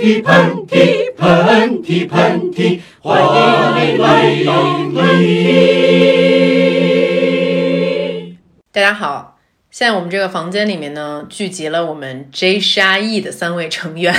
[0.00, 4.62] 嚏，喷嚏，喷嚏，喷嚏，欢迎来到
[4.94, 5.36] 喷嚏。
[8.72, 9.36] 大家好，
[9.70, 14.14] 现在我们这个房间里面呢，聚集了我们 J 沙 E 的三位成员。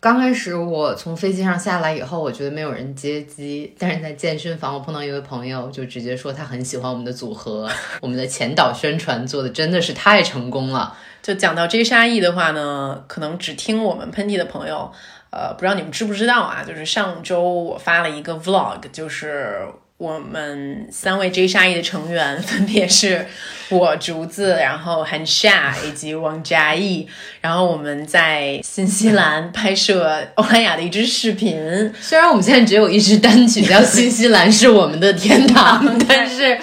[0.00, 7.68] 刚开始我从飞机上下来以后，我觉得没有人接机，但是在健身房，我碰到一位朋友，就直接说他很喜欢我们的组合，
[8.00, 10.96] 我们的前导宣传做的真的是太成功了。
[11.20, 14.92] 就讲到 J 沙 E 的话呢，可能只听我们喷嚏的朋友，
[15.30, 16.62] 呃，不知道你们知不知道啊？
[16.62, 19.66] 就是上周我发了一个 Vlog，就是
[19.98, 23.26] 我们三位 J 沙 E 的成员分别是
[23.68, 27.04] 我竹子，然后韩夏以及王嘉译，
[27.42, 31.92] 然后我们在新西兰拍摄欧莱雅的一支视频。
[32.00, 36.56] 虽然我们现在只有一支单曲叫《新西兰是我们的天堂》， 但是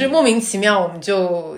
[0.00, 1.53] 就莫名其妙我们就。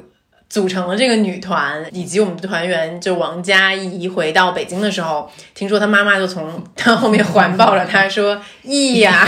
[0.48, 9.26] 组成了这个女团，以及我们的团员就王佳怡回到北京的时候，听说她妈妈就从她后面环抱着她说：“艺呀，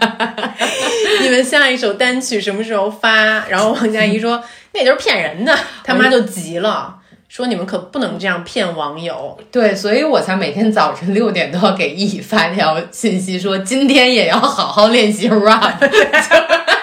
[1.22, 6.96] 你们下一首单曲什么时候发？”然后王佳怡说：“那都是骗人的。”他妈就急了，
[7.28, 15.80] 说：“你们可不能这样骗网友。”对，所以我才每天早晨六点都要给易发条信息，说今天也要好好练习 rap。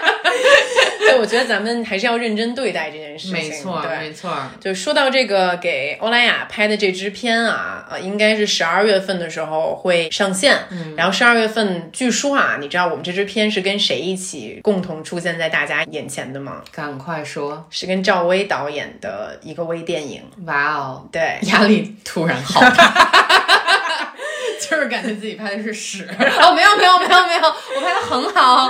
[1.19, 3.33] 我觉得咱们还是要认真对待这件事情。
[3.33, 4.31] 没错，对，没错。
[4.59, 10.57] 就说到这个给欧莱雅拍的这支片啊，呃，应该是十二月份的时候会上线。
[10.69, 16.61] 嗯，然后十二月份，据说啊，你知道我们这支片是跟谁一起共同出现在大家眼前的吗？
[16.71, 20.21] 赶快说，是跟赵薇导演的一个微电影。
[20.45, 23.13] 哇哦，对，压力突然好大。
[24.69, 26.05] 就是感觉自己拍的是屎
[26.41, 28.69] 哦，没有没有没有没有，我拍的很好。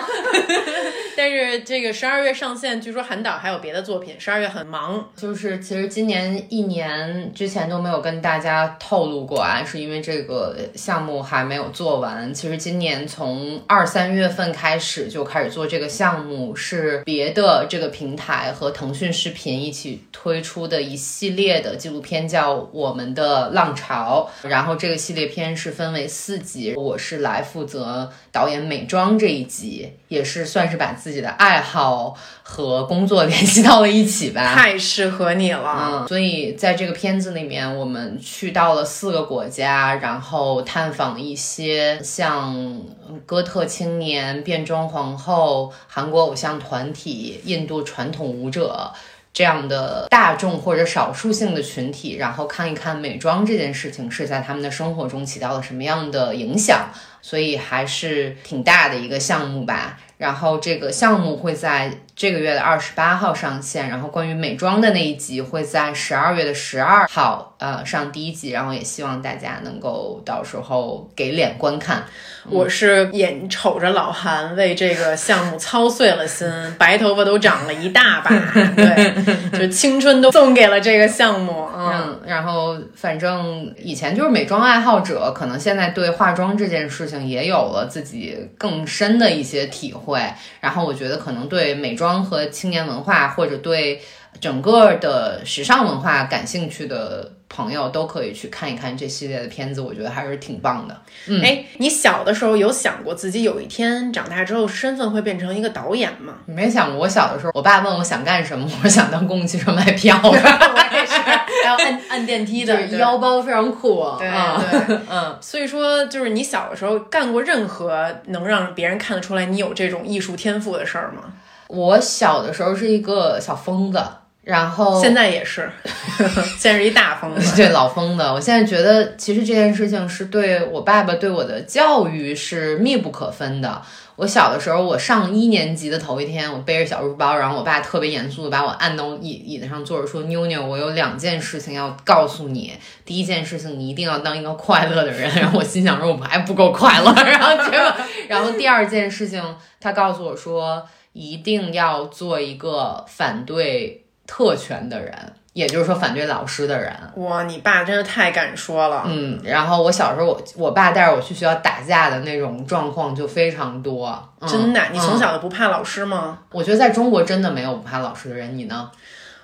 [1.18, 5.10] 但是这个十二月上线，据说韩导还有别的作品，十二月很忙。
[5.16, 12.32] 就是其实今年一年之前都没有跟大家透露过啊，是因为这个项目还没有做完。
[12.32, 24.30] 其实今年从二三月份开始就开始做这个项目，是别的这个平台和腾讯视频一起推出的一系列的纪录片，叫《我们的浪潮》。
[24.48, 25.88] 然后这个系列片是分。
[25.88, 36.02] 为四集，我是来负责导演美妆这一集，也是算是把自己的爱好和工作 联系到了一起吧，太适合你了。
[36.02, 42.82] 嗯，所以在这个片子里面，我们去到了四个国家，然后探访一些像
[43.26, 48.92] 哥特青年、变装皇后、韩国偶像团体、印度传统舞者。
[49.38, 56.90] 这样的大众或者少数性的群体，然后看一看美妆这件事情是在他们的生活中起到了什么样的影响，
[57.22, 60.00] 所以还是挺大的一个项目吧。
[60.18, 72.06] 然后这个项目会在这个月的二十八号上线，然后关于美妆的那一集会在十二月的十二号呃上第一集，然后也希望大家能够到时候给脸观看。
[72.50, 78.32] 我是眼瞅着老韩为这个项目操碎了心，白头发都长了一大把，
[78.74, 81.68] 对，就青春都送给了这个项目。
[81.76, 89.98] 嗯，然后反正以前就是美妆爱好者，可能现在对化妆这件事情也有了自己更深的一些体会。
[90.08, 90.22] 会，
[90.62, 94.02] 然后我觉得可能对美妆和青年文化，或者对
[94.40, 101.02] 整个的时尚文化感兴趣的朋友，都可以去看一看这系列的片子，我觉得还是挺棒的。
[101.28, 106.36] 嗯，哎，你小的时候有想过自己有一天长大之后身份会变成一个导演吗？
[106.46, 107.00] 没想过。
[107.00, 110.30] 我小的时候，我爸问我想干什么，我想当公共汽车卖票的。
[110.30, 114.06] 我也是，还要按按电梯的，腰包非常酷。
[114.20, 115.38] 对对， 嗯。
[115.42, 121.24] 所以说，就是你小的时候干过任何能让别人看得出来你有这种艺术天赋的事儿吗？
[121.70, 124.02] 我小的时候是一个小疯子。
[124.44, 125.70] 然后现在也是，
[126.58, 128.24] 现在是一大疯子，对老疯子。
[128.24, 133.82] 我现在觉得，其实这件事情是对我爸爸对我的教育是密不可分的。
[134.16, 142.74] 我小的时候，我上一年级的头一天，我背着小书包，然后我爸特别严肃的把我按到椅椅子上坐着，说：“妞妞，我有两件事情要告诉你。
[143.04, 145.30] 第一件事情，你一定要当一个快乐的人。
[145.36, 147.12] ”然后我心想说：“我们还不够快乐。
[147.22, 147.94] ”然后结果，
[148.30, 149.44] 然后第二件事情，
[149.82, 150.82] 他告诉我说
[151.18, 155.16] ：“一定要做一个反对。”特权的人，
[155.54, 156.94] 也就是说反对老师的人。
[157.16, 159.04] 哇，你爸真的太敢说了。
[159.06, 164.22] 嗯，然后我小时候，我我爸带着我去学校打架的那种状况就非常多。
[164.46, 166.40] 真的，你从小就不怕老师吗？
[166.52, 168.58] 我觉得在中国真的没有不怕老师的人。
[168.58, 168.92] 你呢？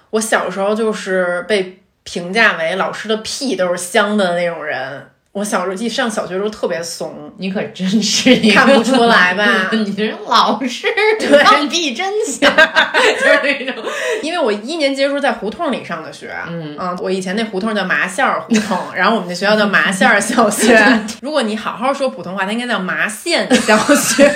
[0.09, 5.07] 我小时候就是被评价为老师的屁都是香的那种人。
[5.33, 9.43] 我小时候记上小学的时候特别怂，你可真是一个看不出来吧
[9.73, 10.85] 你这老师
[11.19, 13.83] 对放屁真响， 就是那种。
[14.21, 20.79] 因为我一年级的时候在胡同里上的学，嗯我以前那胡同叫麻线儿胡同，然后我们那学校叫麻线儿小学。
[21.21, 24.31] 如果你好好说普通话，它应该叫麻线小学。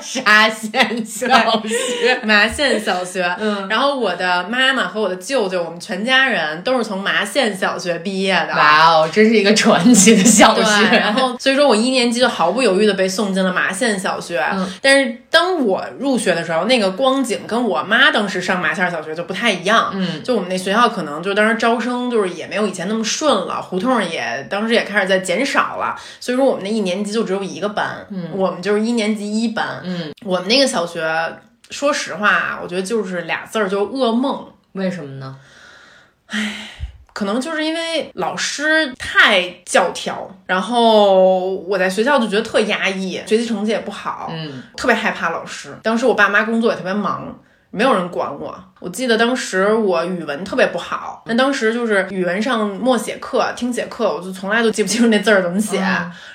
[0.00, 1.26] 沙县小
[1.62, 8.54] 学，麻县小学，嗯，然后我的妈妈和我的舅舅，我们全家人都是从麻县小学毕业的。
[8.54, 10.96] 哇哦，真是一个传奇的小，学。
[10.96, 14.44] 然后所以说我一年级就毫不犹豫的被送进了麻县小学。
[14.80, 19.90] 但是当我入学的时候，那个光景跟我妈当时上麻县小学就不太一样。
[19.94, 25.96] 嗯，就我们那学校可能就当时招生就是也没有以前那么顺了，胡同也当时也开始在减少了。
[26.20, 29.82] 所以说我们那一年级就只有一个班，嗯，我们就是一年级一班。
[29.86, 31.02] 嗯，我们那个小学，
[31.70, 34.52] 说实话啊，我觉得就是俩字儿，就是噩梦。
[34.72, 35.36] 为什么呢？
[36.26, 36.68] 唉
[37.12, 45.74] 可能就是因为老师太教条，然后我在学校就觉得特压抑，学习成绩也不好，嗯，特别害怕老师。
[45.82, 47.34] 当时我爸妈工作也特别忙，
[47.70, 48.58] 没有人管我。
[48.78, 55.82] 我记得当时我语文特别不好，那当时就是语文上默写课、听写课，我就从来都记不清楚那字儿怎么写。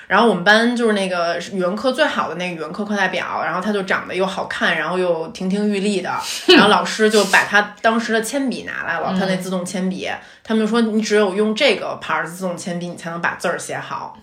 [0.08, 6.10] 然后我们班就是那个语文课最好的那个语文课课代表，然后他就长得又好看，然后又亭亭玉立的，
[6.48, 10.10] 然后老师就把他当时的铅笔拿来了，他那自动铅笔，
[10.42, 14.18] 他们就说你只有用这个牌儿自动铅笔，你才能把字儿写好。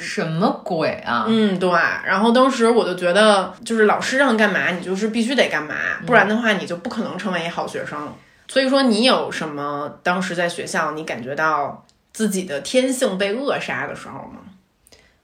[0.00, 1.26] 什么鬼啊？
[1.28, 1.70] 嗯，对。
[1.70, 5.74] 然后当时我就觉得，就是老师让干嘛，你就是必须得干嘛，
[6.06, 8.12] 不然的话你就不可能成为一好学生。
[8.48, 14.40] 所以说，你有什么当时在学校你感觉到自己的天性被扼杀的时候吗？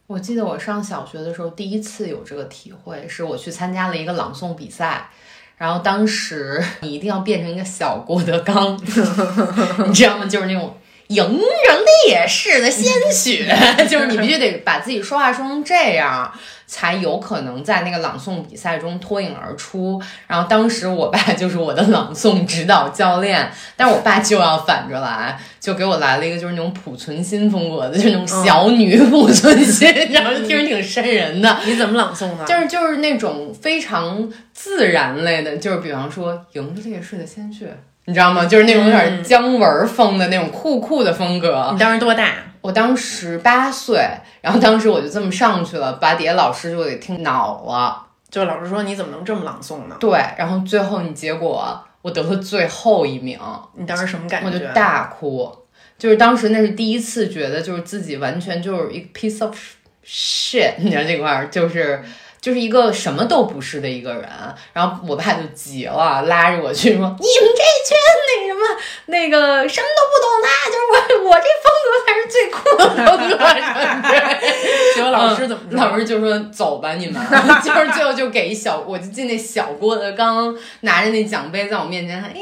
[0.07, 5.11] 我记得我上小学的时候，第一次有这个体会，是我去参加了一个朗诵比赛，
[5.57, 10.27] 然后当时你一定要变成一个小郭德纲， 你知道吗？
[10.27, 10.73] 就是那种
[11.09, 13.47] 迎着烈士的鲜血，
[13.89, 16.33] 就是你必须得把自己说话说成这样，
[16.67, 20.03] 才有可能在那个朗诵比赛中脱颖而出。
[20.27, 31.57] 然后当时我爸就是我的朗诵指导教练， 但是我爸就要反着来，就给我来了一个就是那种濮存昕风格的，就是那种小女濮存昕，然后听着挺瘆人的。
[31.65, 32.45] 你怎么朗诵的？
[32.45, 37.77] 就是就是那种非常自然类的，就是比方说迎着烈士的鲜血，
[38.07, 38.47] 你知道吗？
[38.47, 41.71] 就是那种有点姜文风的那种酷酷的风格。
[41.73, 42.35] 你当时多大？
[42.61, 44.01] 我当时八岁，
[44.41, 48.07] 然后当时我就这么上去了，把底下老师就给听恼了。
[48.31, 49.97] 就老师说你怎么能这么朗诵呢？
[49.99, 53.39] 对，然后最后你结果我得了最后一名，
[53.75, 54.47] 你当时什么感觉？
[54.47, 55.53] 我就大哭，
[55.99, 59.57] 就是当时那是第一次觉得就是自己完全就是一个 piece of
[60.05, 62.03] shit，你知道这块儿就是。
[62.47, 64.23] 就是一个什么都不是的一个人，
[64.73, 67.99] 然后我爸就急了，拉着我去说：“你们这群
[68.29, 68.61] 那什么
[69.07, 70.79] 那个什么都不懂的，就是
[71.25, 73.37] 我我这风格才是最酷的风格。
[73.37, 74.15] 什么的”
[74.95, 75.77] 结果老师怎么说？
[75.77, 77.21] 老师就说：“走吧，你们。”
[77.65, 82.33] 就是最后就给一小，我就进那小郭德纲拿着那奖杯在我面前，哎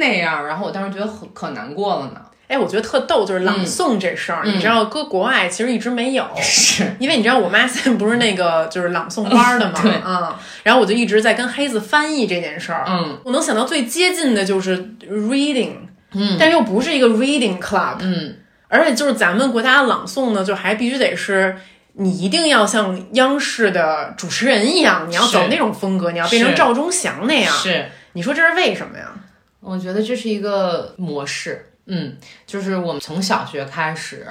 [0.00, 2.22] 那样，然后我当时觉得很可难过了呢。
[2.52, 14.78] 哎，我觉得特逗，就是朗诵这事儿，你知道，搁国外其实一直没有，是因为你知道，我妈现在不是那个就是朗诵班的 嘛，对嗯，然后我就一直在跟黑子翻译这件事儿，嗯，我能想到最接近的就是
[15.08, 15.72] reading，
[16.12, 18.36] 嗯，但又不是一个 reading club，嗯，
[18.68, 21.56] 而且就是咱们国家朗诵呢，就还必须得是。
[21.94, 27.54] 你一定要像央视的主持人一样，你要走那种风格，你要变成赵忠祥那样。
[27.54, 27.84] 是。
[28.14, 29.12] 你说这是为什么呀？
[29.60, 34.26] 我觉得这是一个模式，嗯，就是我们从小学开始，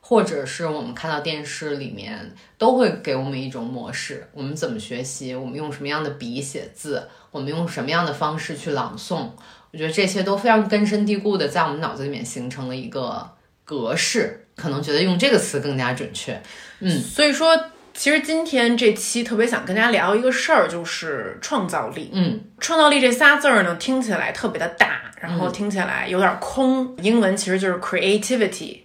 [0.00, 9.30] 或者是我们看到电视里面，都会给我们一种模式，我们怎么学习，我们用什么样的笔写字，我们用什么样的方式去朗诵，
[9.70, 13.30] 我觉得这些都非常根深蒂固的在我们脑子里面形成了一个
[13.64, 16.42] 格式，可能觉得用这个词更加准确，
[16.80, 17.56] 嗯，所以说，
[18.00, 22.08] 其实今天这期特别想跟大家聊一个事儿，就是创造力。
[22.14, 26.96] 嗯，创造力这仨字儿呢，听起来特别的大，然后听起来有点空。
[27.02, 28.78] 英文其实就是 creativity。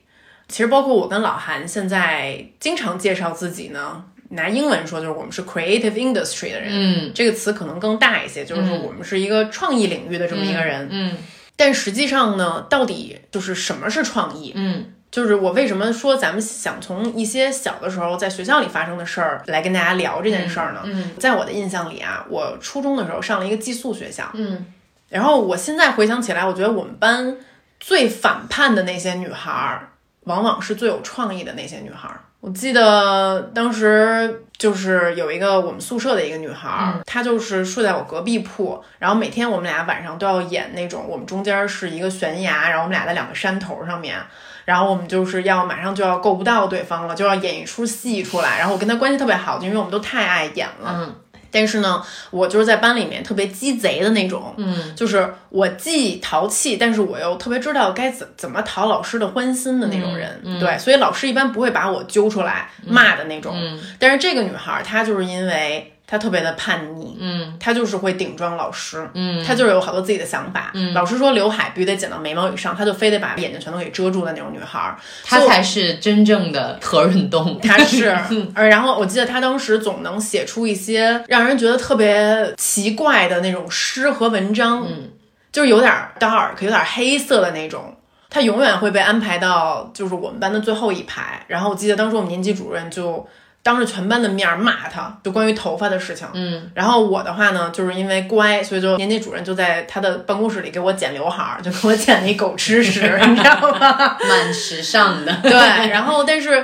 [0.50, 6.68] 其实包括我跟老韩现在经常介绍自己呢，拿英文说就是我们是 creative industry 的人。
[6.74, 10.90] 嗯，这个词可能更大一些，就是说我们是一个创意领域的这么一个人。
[10.92, 11.16] 嗯
[11.58, 14.52] 但实际上呢，到底就是什么是创意？
[14.56, 20.82] 嗯就是我为什么说咱们想从一些小的时候在学校里发生的事儿来跟大家聊这件事儿呢？
[20.84, 24.66] 嗯在我的印象里啊，我初中的时候上了一个寄宿学校，嗯
[25.08, 27.38] 然后我现在回想起来，我觉得我们班
[27.80, 29.88] 最反叛的那些女孩儿，
[30.26, 32.20] 往往是最有创意的那些女孩儿。
[32.42, 44.20] 我记得当时就是有一个我们宿舍的一个女孩儿，她就是睡在我隔壁铺，然后每天我们俩晚上都要演那种我们中间是一个悬崖，然后我们俩在两个山头上面，
[44.66, 50.94] 然后我们就是要马上就要够不到对方了，就要演一出戏出来，然后我跟他关系特别好，就因为我们都太爱演了。
[50.98, 51.16] 嗯
[51.52, 60.30] 但是呢，我就是在班里面特别鸡贼的那种，嗯就是我既淘气，但是我又特别知道该怎怎么讨老师的欢心的那种人。
[60.44, 63.54] 嗯嗯对，所以老师一般不会把我揪出来骂的那种。
[63.56, 70.72] 嗯但是这个女孩儿，她就是因为她特别的叛逆，嗯她就是会顶撞老师，嗯她就是有好多自己的想法。
[70.74, 74.96] 嗯老师说刘海必须得剪到眉毛以上，她就非得把眼睛全都给遮住的那种女孩儿。
[75.24, 77.60] 他才是真正的何润东。
[77.64, 78.16] 她是，
[78.54, 85.10] 呃，然后我记得她当时总能写出一些让人觉得特别奇怪的那种诗和文章，嗯，
[85.52, 87.96] 就是有点 dark，有点黑色的那种。
[88.28, 91.42] 他永远会被安排到就是我们班的最后一排。
[91.48, 93.26] 然后我记得当时我们年级主任就
[93.66, 96.28] 当着全班的面儿骂他，就关于头发的事情。
[96.36, 104.18] 嗯然后我的话呢，就是因为乖，所以就年级主任就在他的办公室里给我剪刘海儿，就给我剪了一狗吃屎，你知道吗？
[104.30, 105.36] 蛮时尚的。
[105.42, 105.52] 对，
[105.90, 106.64] 然后但是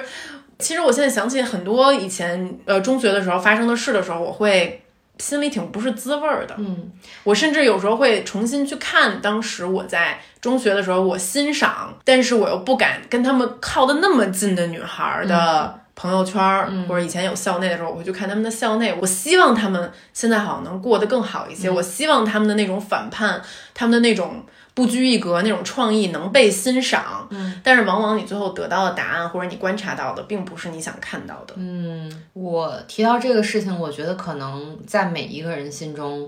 [0.60, 4.84] 其实我现在想起很多以前呃中学的时候发生的事的时候，我会
[5.17, 6.53] 心里挺不是滋味儿的。
[6.60, 6.91] 嗯
[7.24, 15.81] 我甚至有时候会重新去看当时我在中学的时候，我欣赏，但是我又不敢跟他们靠的那么近的女孩儿的。
[16.01, 18.91] 朋友圈儿，或者以前有校内的时候，我会去看他们的校内。
[19.00, 21.70] 我希望他们现在好像能过得更好一些。
[21.70, 23.39] 我希望他们的那种反叛，
[23.75, 24.43] 他们的那种
[24.74, 27.27] 不拘一格、那种创意能被欣赏。
[27.29, 31.53] 嗯，但是往往你最后得到的答案，或者你观察到的，并不是你想看到的。
[31.58, 36.27] 嗯，我提到这个事情，我觉得可能在每一个人心中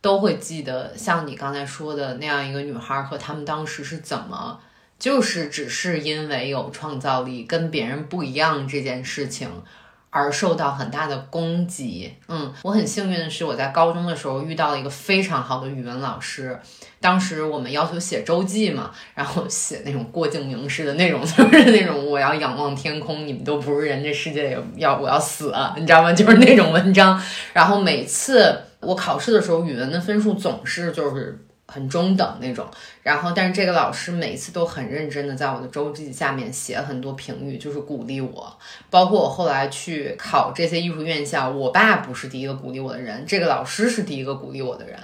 [0.00, 4.60] 都会记得，像你刚才说的那样一个女孩和他们当时是怎么。
[4.98, 9.48] 就是只是因为有创造力，跟别人不一样这件事情，
[10.10, 12.12] 而受到很大的攻击。
[12.26, 16.58] 嗯，我很幸运的是，我在高中的时候遇到了一个非常好的语文老师。
[17.00, 26.10] 当时我们要求写周记嘛，然后写那种郭敬明式的那种， 就是那种我要仰望天空，你们都不是人，这世界要我要死了，你知道吗？
[26.14, 27.22] 就是那种文章。
[27.52, 31.44] 然后每次我考试的时候，语文的分数总是就是。
[31.70, 32.66] 很中等那种，
[33.02, 38.56] 然后但是这个老师每次都很认真的在我的周记下面写很多评语，就是鼓励我。
[38.88, 44.98] 包括我后来去考这些艺术院校，我爸不是第一个鼓励我的人，这个老师是第一个鼓励我的人。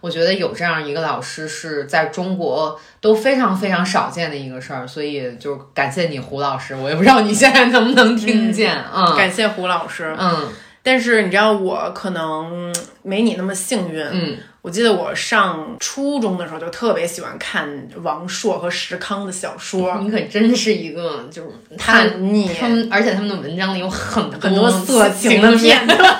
[0.00, 6.74] 我觉得有这样一个老师是在中国都非常非常少见的一个事儿，所以就感谢你胡老师。
[6.74, 10.16] 我也不知道你现在能不能听见，嗯，感谢胡老师。
[10.18, 10.50] 嗯
[10.82, 14.00] 但是你知道，我可能没你那么幸运。
[14.00, 25.96] 嗯，我记得我上初中的时候就特别喜欢看王朔和石康的小说， 你可真是一个就是叛逆，他们，而且他们的文章里有很很多色情的的片段。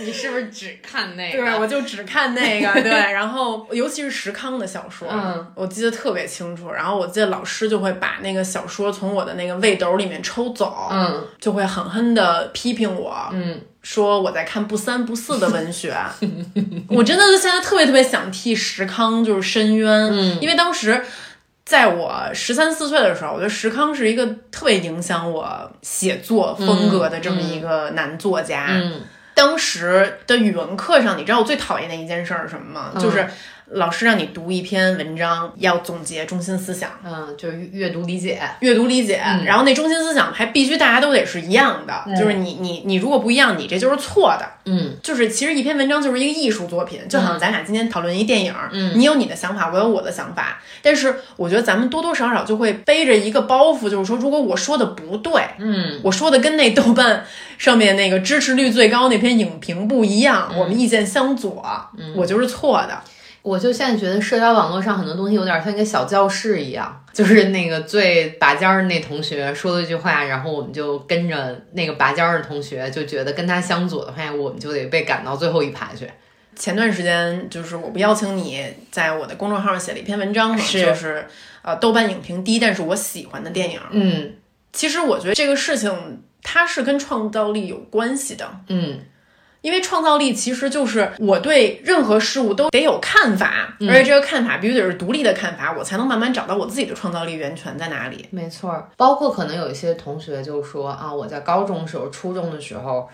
[0.04, 1.38] 你是不是只看那个？
[1.38, 2.82] 对，我就只看那个。
[2.82, 6.70] 对，然后尤其是石康的小说，嗯，我记得特别清楚。
[6.70, 15.96] 然后我记得老师就会把那个小说从我的那个胃斗里面抽走，嗯，就会狠狠的批评我，嗯，说我在看不三不四的文学。
[16.88, 21.04] 我真的是现在特别特别想替石康就是申冤，嗯，因为当时。
[21.62, 28.70] 在我十三四岁的时候，我觉得石康是一个特别影响我写作风格的这么一个男作家。
[28.70, 29.02] 嗯，
[29.34, 32.90] 当时的语文课上，你知道我最讨厌的一件事儿是什么吗？
[32.96, 33.24] 嗯就是
[33.72, 36.90] 老师让你读一篇文章，要总结中心思想。
[37.04, 38.40] 嗯，就是阅读理解。
[38.60, 44.46] 阅读理解，嗯然后那中心思想还必须大家都得是一样的，嗯就是你你你如果不一样，你这就是错的。
[44.64, 57.24] 嗯就是其实一篇文章就是一个艺术作品，就好像咱俩今天讨论一电影，嗯你有你的想法，我有我的想法，但是我觉得咱们多多少少就会背着一个包袱，就是说如果我说的不对，嗯我说的跟那豆瓣
[57.56, 61.64] 上面那个支持率最高那篇影评不一样，我们意见相左，
[62.16, 63.00] 我就是错的。
[63.42, 76.06] 我就现在觉得社交网络上很多东西有点像一个小教室一样，就是那个最拔尖儿的那同学说了一句话，然后我们就跟着那个拔尖儿的同学，就觉得跟他相左的话，我们就得被赶到最后一排去。
[76.56, 81.26] 前段时间就是我不邀请你在我的公众号上写了一篇文章嘛，是就是
[81.62, 83.80] 呃豆瓣影评低，但是我喜欢的电影。
[83.90, 84.34] 嗯
[84.72, 89.00] 其实我觉得这个事情它是跟创造力有关系的，嗯
[89.62, 98.26] 因为创造力其实就是我对任何事物都得有看法，而且这个看法必须得是独立的看法，我才能慢慢找到我自己的创造力源泉在哪里。
[98.30, 103.08] 没错儿，包括可能有一些同学就说啊，我在高中时候、初中的时候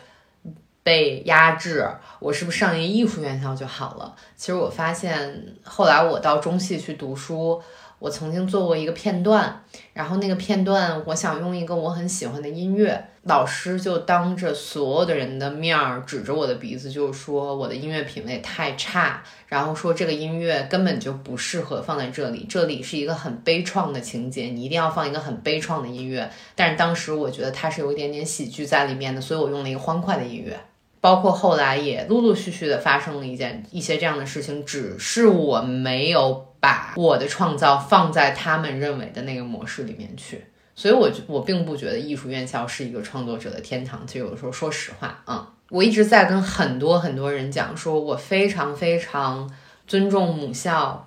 [0.83, 1.89] 被压制，
[2.21, 4.15] 我是不是上一个艺术院校就好了？
[4.37, 7.61] 其实我发现，后来我到中戏去读书，
[7.99, 26.31] 我曾经做过一个片段，然后那个片段我想用一个我很喜欢的音乐，老师就当着所有的人的面儿指着我的鼻子就是说我的音乐品味太差，然后说这个音乐根本就不适合放在这里，这里是一个很悲怆的情节，你一定要放一个很悲怆的音乐。
[26.55, 30.59] 但是当时我觉得它是有一点点喜剧在里面的，所以我用了一个欢快的音乐。
[30.99, 40.45] 包括后来也陆陆续续的发生了一件一些这样的事情，只是我没有把我的创造放在他们认为的那个模式里面去，
[40.75, 44.05] 所以我我并不觉得艺术院校是一个创作者的天堂。
[44.05, 49.49] 其实有的时候说实话，嗯，我一直在跟很多很多人讲，说我非常非常
[49.87, 51.07] 尊重母校，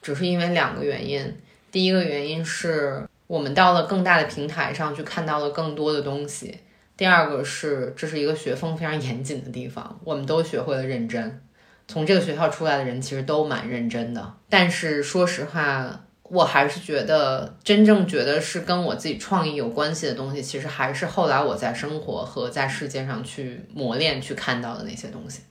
[0.00, 1.36] 只是因为两个原因。
[1.72, 6.60] 第一个原因是我们到了更大的平台上去看到了更多的东西。
[6.96, 11.40] 第二个是，这是一个学风非常严谨的地方，我们都学会了认真。
[11.86, 25.42] 从这个学校出来的人其实都蛮认真的，但是说实话，我还是觉得真正觉得是跟我自己创意有关系的东西，其实还是后来我在生活和在世界上去磨练、去看到的那些东西。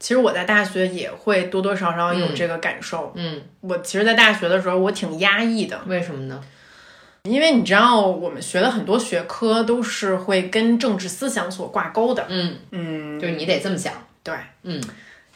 [0.00, 3.12] 其实我在大学也会多多少少有这个感受。
[3.14, 5.80] 嗯，我其实，在大学的时候，我挺压抑的。
[5.86, 6.42] 为什么呢？
[7.22, 12.26] 因为你知道，我们学的很多学科都是会跟政治思想所挂钩的。
[12.28, 13.94] 嗯嗯，就是你得这么想。
[14.22, 14.82] 对，嗯。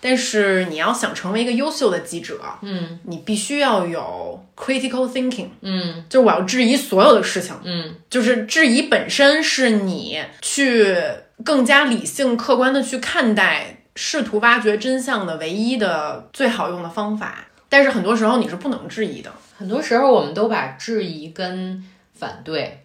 [0.01, 5.49] 但是你要想成为一个优秀的记者，嗯，你必须要有 critical thinking。
[5.61, 7.55] 嗯，就是我要质疑所有的事情。
[7.65, 10.97] 嗯，就是质疑本身是你去
[11.45, 17.47] 更加理性、客观的去看待，试图挖掘真相的唯一的最好用的方法。
[17.69, 19.31] 但是很多时候你是不能质疑的。
[19.57, 22.85] 很多时候，我们都把质疑跟反对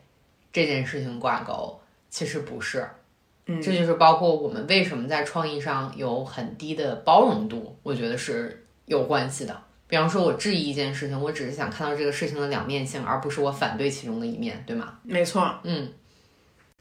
[0.51, 1.79] 这件事情挂钩，
[2.09, 2.87] 其实不是。
[3.45, 9.55] 嗯，这就是包括我们为什么在创意上有很低的包容度，我觉得是有关系的。
[9.87, 14.93] 比方说，我质疑一件事情，我只是想看到这个事情的两面性，而不是我反对其中的一面，对吗？
[15.03, 15.53] 没错。
[15.63, 15.91] 嗯，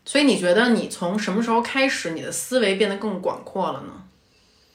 [0.05, 3.93] 所以你觉得你从什么时候开始，你的思维变得更广阔了呢？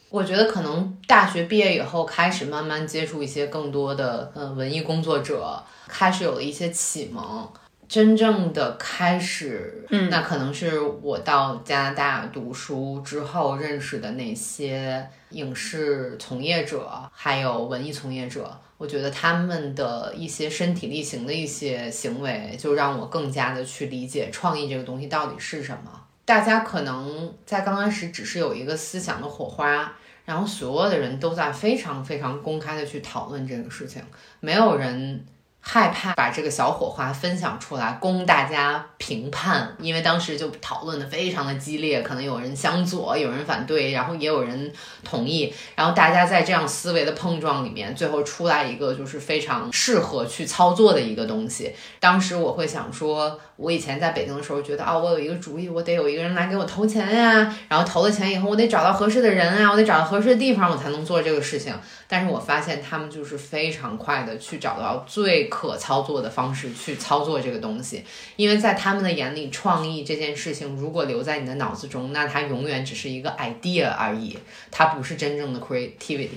[0.10, 7.50] 我觉得可能大学毕业以后，开始慢慢接触一些更多的呃文艺工作者，开始有了一些启蒙。
[7.88, 18.60] 真正的开始，嗯，那可能是我到加拿大读书之后认识的那些影视从业者，还有文艺从业者。
[18.78, 26.04] 我觉得他们的一些身体力行的一些行为，就让我更加的去理解创意这个东西到底是什么。
[26.26, 29.92] 大家可能在刚开始只是有一个思想的火花，
[30.26, 34.04] 然后所有的人都在非常非常公开的去讨论这个事情，
[34.42, 35.26] 没有人
[35.70, 44.72] 害怕把这个小火花分享出来供大家评判，因为当时就讨论的非常的激烈，可能有人向左，有人反对，然后也有人
[45.04, 51.76] 同意，然后大家在这样思维的碰撞里面，最后出来一个就是非常适合去操作的一个东西。
[52.00, 53.38] 当时我会想说。
[53.58, 57.52] 我以前在北京的时候，觉得啊，我有一个主意，我得有一个人来给我投钱呀。
[57.68, 61.74] 然后投了钱以后，我得找到合适的人啊，我得找到合适的地方，我才能做这个事情。
[62.08, 68.04] 但是我发现他们就是非常快的去找到最可操作的方式去操作这个东西，
[68.36, 74.38] 因为在他们的眼里，创意这件事情如果留在你的脑子中，那它永远只是一个 idea 而已，
[74.72, 76.30] 它不是真正的 creativity，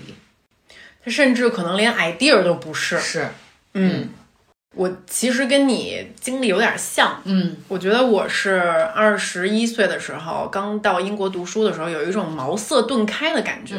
[1.04, 2.98] 它甚至可能连 idea 都不是。
[2.98, 3.28] 是，
[3.74, 4.11] 嗯。
[4.76, 8.61] 我其实跟你经历有点像，嗯，我觉得我是
[8.94, 13.74] 二十一岁的时候刚到英国读书的时候，有一种茅塞顿开的感觉，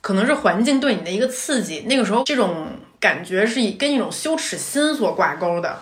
[0.00, 1.80] 可能是环境对你的一个刺激。
[1.88, 5.78] 那个时候这种感觉是以跟一种羞耻心所挂钩的，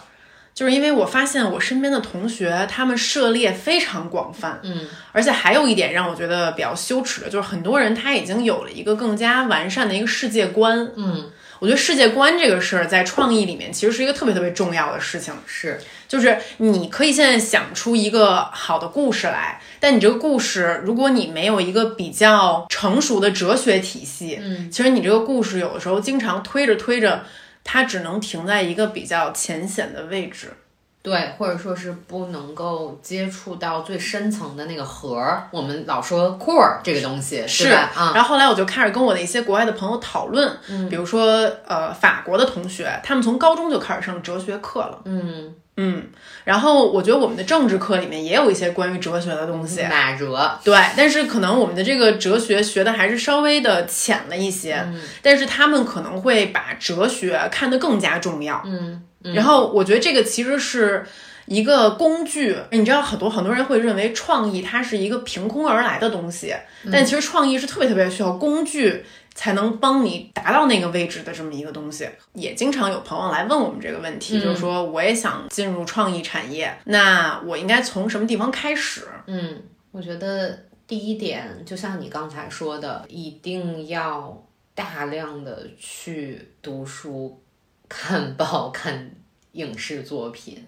[0.55, 11.31] 就是因为我发现我身边的同学他们涉猎非常广泛，嗯，而且还有一点让我觉得比较羞耻的，就是很多人他已经有了一个更加完善的一个世界观，嗯。
[11.61, 15.77] 我觉得世界观这个事儿在创意里面其实是一个特别特别重要的事情，是，
[16.09, 27.23] 就是你可以现在想出一个好的故事来，但你这个故事如果你没有一个比较成熟的哲学体系，嗯，其实你这个故事有的时候经常推着推着，
[27.63, 30.53] 它只能停在一个比较浅显的位置。
[31.01, 35.49] 对，或者说是不能够接触到最深层的那个核儿。
[35.53, 38.13] 我们老说 core 这个东西是啊。
[38.15, 41.25] 然后后来我就开始跟我的一些国外的朋友讨论，嗯，比如说
[41.67, 46.03] 呃法国的同学，他们从高中就开始上哲学课了，嗯嗯。
[46.45, 54.83] 然后我觉得我们的政治课里面也有一些关于哲学的东西，马哲对，但是可能我们的这个哲学学的还是稍微的浅了一些，
[55.23, 59.03] 但是他们可能会把哲学看得更加重要，嗯。
[59.35, 61.05] 然后我觉得这个其实是
[61.47, 66.55] 一个工具，你知道，很多很多人会认为创意它是一个凭空而来的东西，
[66.91, 69.05] 但其实创意是特别特别需要工具
[69.39, 72.09] 才能帮你达到那个位置的这么一个东西。
[72.33, 79.07] 也经常有朋友来问我们这个问题，就是说我也想进入创意产业，那我应该从什么地方开始？
[79.29, 87.41] 嗯，我觉得第一点，就像你刚才说的，一定要大量的去读书、
[87.89, 89.09] 看报、看
[89.53, 90.67] 影视作品。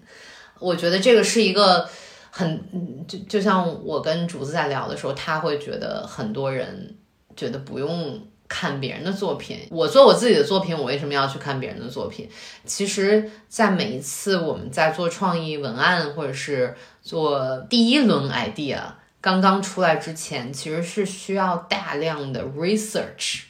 [0.59, 1.89] 我觉得这个是一个
[2.29, 6.95] 很，嗯就就像我跟竹子在聊的时候，他会觉得很多人
[7.35, 9.65] 觉得不用看别人的作品。
[9.71, 12.29] 我做我自己的作品，我为什么要去看别人的作品？
[12.65, 18.81] 其实，在每一次我们在做创意文案或者是做第一轮 idea
[19.21, 23.43] 刚刚出来之前，其实是需要大量的 research。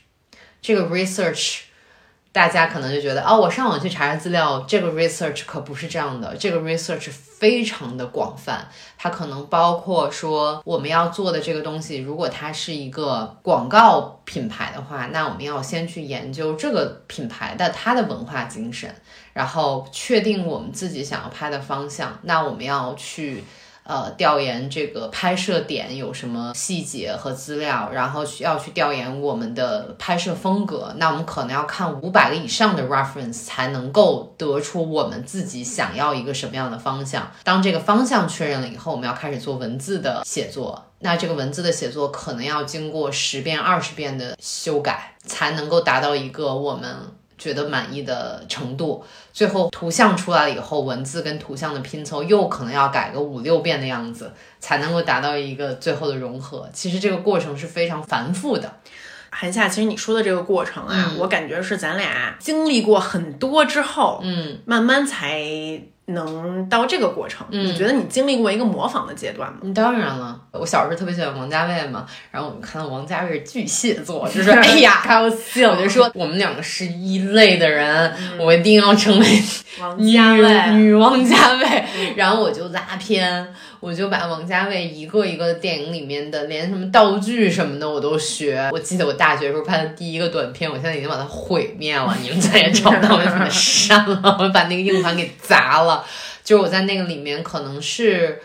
[0.62, 1.62] 这个 research
[2.34, 8.68] 大家可能就觉得哦，我上网去查查资料，这个 research 可不是这样的，这个 research 非常的广泛，
[8.98, 18.90] 它可能包括说我们要做的这个东西，如果它是一个广告品牌的话，那我们要先去研究这个品牌的它的文化精神，
[19.34, 23.44] 然后确定我们自己想要拍的方向，那我们要去。
[23.84, 30.94] 呃，调研这个拍摄点有什么细节和资料，然后需要去调研我们的拍摄风格。
[30.98, 37.30] 那我们可能要看五百个以上的 reference 才能够得出我们自己想要一个什么样的方向。
[37.44, 40.86] 当这个方向确认了以后，我们要开始做文字的写作。
[41.00, 46.88] 那这个文字的写作可能要经过十遍、二十遍的修改，才能够达到一个我们。
[47.42, 56.70] 觉得满意的程度，最后图像出来了以后，文字跟图像的拼凑又可能要改个五六遍的样子，才能够达到一个最后的融合。
[56.72, 58.72] 其实这个过程是非常繁复的。
[59.32, 65.42] 韩夏，其实你说的这个过程啊，我感觉是咱俩经历过很多之后，嗯，慢慢才。
[66.08, 69.60] 能到这个过程，你觉得你经历过一个模仿的阶段吗？
[69.74, 79.26] 当然了，我小时候特别喜欢王家卫嘛，然后我们看到王家卫是巨蟹座， 就是哎呀，开玩笑，我就说我们两个是一类的人，我一定要成为
[79.80, 80.72] 王家卫。
[80.72, 81.84] 女王家卫，
[82.16, 88.70] 然后我就拉片，我就把王家卫一个一个的电影里面的连什么道具什么的我都学。
[88.72, 96.06] 我记得我大学时候拍的第一个短片，我现在已经把它毁灭了，你们再也找不到，我就把它删了，我把那个硬盘给砸了。
[96.44, 98.40] 就是我在那个里面可能是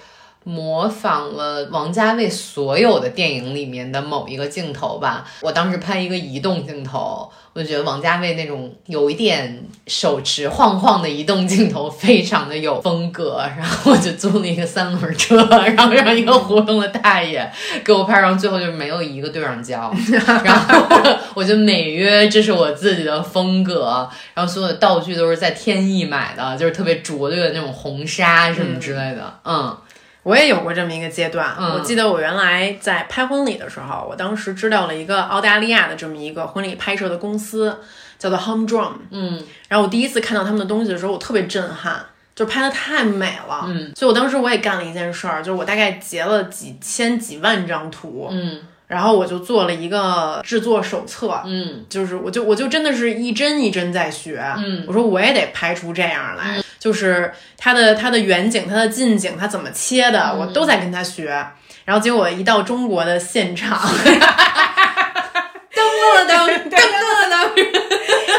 [0.48, 5.28] 模仿了王家卫所有的电影里面的某一个镜头吧。
[5.40, 13.44] 我当时拍一个移动镜头，我就觉得王家卫那种有一点手持晃晃的移动镜头非常的有风格。
[13.58, 17.50] 然后我就租了一个三轮车，然后让一个活动的大爷
[17.84, 19.92] 给我拍，然后最后就没有一个对上焦。
[20.44, 29.40] 然后我就美约这是我自己的风格，然后所有的道具都是在天意买的，就是特别拙劣的那种红纱什么之类的。
[29.44, 29.76] 嗯。
[30.26, 37.78] 我也有过这么一个阶段，我记得我原来在拍婚礼的时候，我当时知道了一个澳大利亚的这么一个婚礼拍摄的公司，
[38.18, 38.94] 叫做 Home Drum。
[39.12, 43.66] 嗯，然后我第一次看到他们的东西的时候，我特别震撼，就拍的太美了。
[43.68, 48.26] 嗯，所以我当时我也干了一件事儿，就是我大概截了几千几万张图。
[48.32, 48.62] 嗯。
[48.88, 61.46] 然后我就做了一个制作手册，嗯，就是我就我就真的是一帧一帧在学，嗯，我说我也得拍出这样来，就是他的他的远景、他的近景、他怎么切的，我都在跟他学。
[61.84, 64.20] 然后结果一到中国的现场，噔
[65.74, 66.30] 噔噔
[66.68, 67.36] 噔噔噔。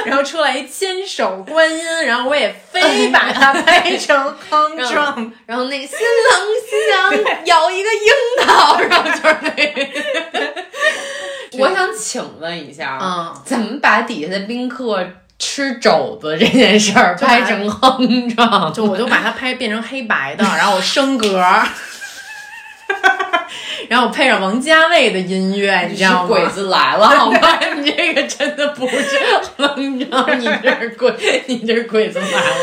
[0.05, 4.15] 然后出来一千手观音，然后我也非把它拍成
[4.49, 5.97] 康庄， 然后那个新
[6.29, 9.85] 郎新娘咬一个樱桃，然后就是那个。
[11.59, 15.05] 我想请问一下啊，怎么把底下的宾客
[15.39, 18.71] 吃肘子这件事儿拍成哼唱？
[18.73, 21.43] 就我就把它拍变成黑白的，然后我升格。
[23.89, 26.27] 然后配上王家卫的音乐，你知道吗？
[26.27, 27.59] 鬼子来了，好吧？
[27.79, 28.97] 你这个真的不是
[29.57, 32.55] 哼唱，你这是鬼，你这是鬼子来了。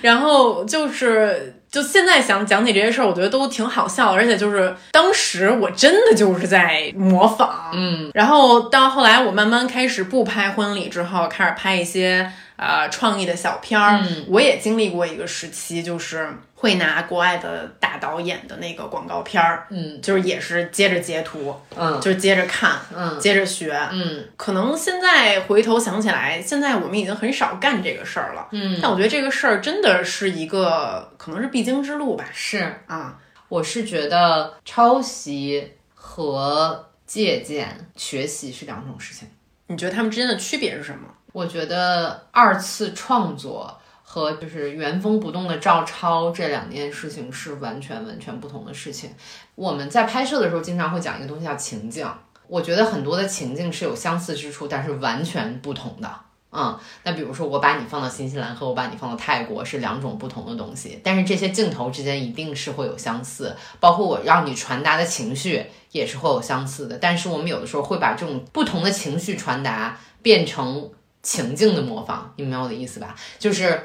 [0.00, 8.10] 然后就是，就现在想讲起这些事儿，我觉得都挺好笑，而且就是当时我真的就是在模仿，嗯。
[8.12, 14.00] 然后到后来，我慢慢开始不拍婚礼之后，开始拍一些呃创意的小片儿。
[14.28, 16.28] 我也经历过一个时期，就是。
[16.62, 39.26] 会拿国外的大导演的那个广告片儿，嗯，就是也是接着截图，嗯，就是接着看，嗯，接着学，嗯，可能现在回头想起来，现在我们已经很少干这个事儿了，嗯，但我觉得这个事儿真的是一个可能是必经之路吧，是啊，我是觉得抄袭和借鉴、学习是两种事情，
[39.66, 41.08] 你觉得他们之间的区别是什么？
[41.32, 43.78] 我觉得二次创作。
[44.04, 49.10] 和就是原封不动的照抄这两件事情是完全完全不同的事情。
[49.54, 52.06] 我们在拍摄的时候经常会讲一个东西叫情境，
[52.46, 56.14] 我觉得很多的情境是有相似之处，但是完全不同的。
[56.50, 66.98] 嗯，那比如说我把你放到新西兰和我把你放到泰国是两种不同的东西，但是这些镜头之间一定是会有相似，包括我让你传达的情绪也是会有相似的。
[66.98, 70.90] 但是我们有的时候会把这种不同的情绪传达变成
[71.22, 73.14] 情境的模仿，你明白我的意思吧？
[73.38, 73.82] 就是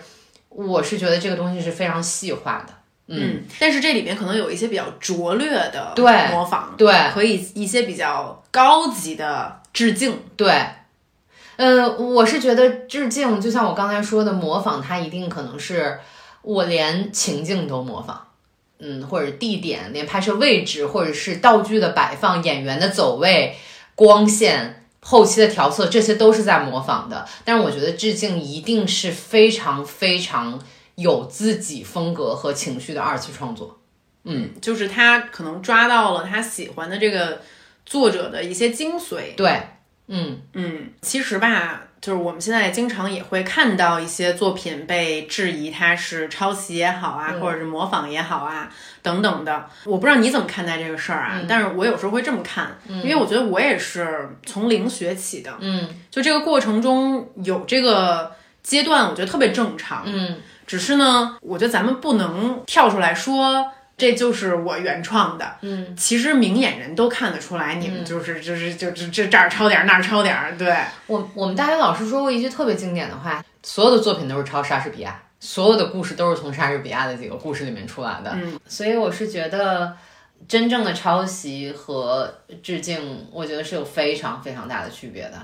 [0.50, 2.73] 我是觉得这个东西是非常细化的。
[3.10, 10.19] 嗯，但是这里面可能有一些比较拙劣的对模仿，对和一一些比较高级的致敬。
[10.36, 10.54] 对，
[11.56, 15.97] 呃，我是觉得致敬，就像我刚才说的，模仿它一定可能是
[16.41, 18.28] 我连情境都模仿，
[18.80, 23.56] 嗯，或者地点，连拍摄位置，或者是道具的摆放、演员的走位、
[23.95, 27.27] 光线、后期的调色，这些都是在模仿的。
[27.45, 30.60] 但是我觉得致敬一定是非常非常
[30.95, 33.79] 有自己风格和情绪的二次创作。
[34.23, 37.41] 嗯，就是他可能抓到了他喜欢的这个
[37.86, 39.33] 作者的一些精髓。
[39.38, 39.62] 对，
[40.07, 48.69] 嗯嗯，其实吧，就是我们现在经常也会看到一些作品被质疑它是抄袭也好啊，或者是模仿也好啊，
[49.01, 49.65] 等等的。
[49.86, 55.89] 我不知道你怎么看待这个事儿啊，但是我有时候会这么看，因为我觉得我也是从零学起的，嗯。
[56.12, 58.31] 就这个过程中有这个
[58.62, 60.03] 阶段，我觉得特别正常。
[60.05, 60.38] 嗯。
[60.65, 65.55] 只是呢，我觉得咱们不能跳出来说这就是我原创的。
[65.62, 70.73] 嗯，其实明眼人都看得出来，你们就是就是就这这这儿抄点儿那儿抄点儿，对，
[71.07, 78.31] 我我们大学老师说过一句特别经典的话：所有的作品都是抄莎士比亚，所有的故事都是从莎士比亚的几个故事里面出来的。
[78.36, 79.97] 嗯，所以我是觉得，
[80.47, 82.31] 真正的抄袭和
[82.62, 85.41] 致敬，我觉得是有非常非常大的区别的。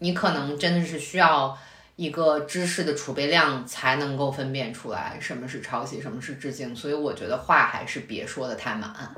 [0.00, 1.56] 你可能真的是需要
[1.96, 6.74] 一个知识的储备量，才能够分辨出来什么是抄袭，什么是致敬。
[6.74, 9.14] 所以我觉得话还是别说的太满。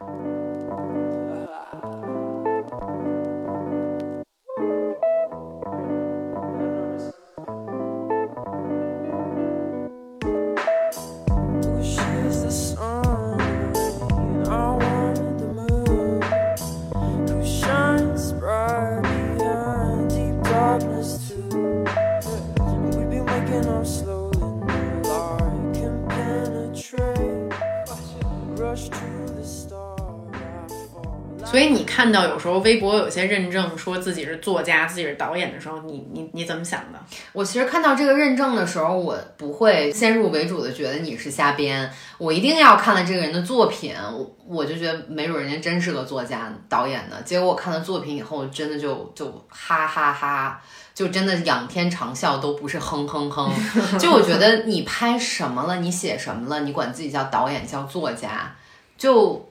[31.97, 36.99] 看到有时候微博有些认证说自己是作家、自己是导演的时候，你你你怎么想的？
[37.33, 47.23] 我其实看到这个认证的时候，我不会先入为主的觉得你是瞎编，我一定要看了这个人的作品，我我就觉得没准人家真是个作家、导演的。
[47.23, 50.61] 结果我看了作品以后，真的就就哈哈哈，
[50.93, 53.51] 就真的仰天长啸，都不是哼哼哼。
[53.99, 58.55] 就我觉得你拍什么了，你写什么了，你管自己叫导演叫作家，
[58.99, 59.49] 就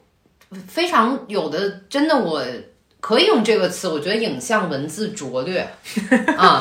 [0.67, 2.43] 非常有的真的我。
[3.01, 5.59] 可以用这个词，我觉得影像文字拙劣
[6.35, 6.57] 啊，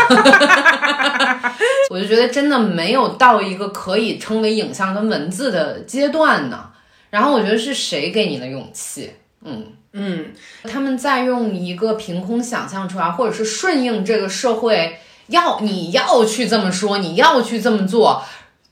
[1.89, 6.69] 我就觉得真的没有到一个可以称为影像跟文字的阶段呢。
[7.09, 9.11] 然后我觉得是谁给你的勇气？
[9.43, 18.23] 嗯，嗯，他们在用一个凭空想象出来，或者是顺应这个社会要你要去这么说，你要去这么做，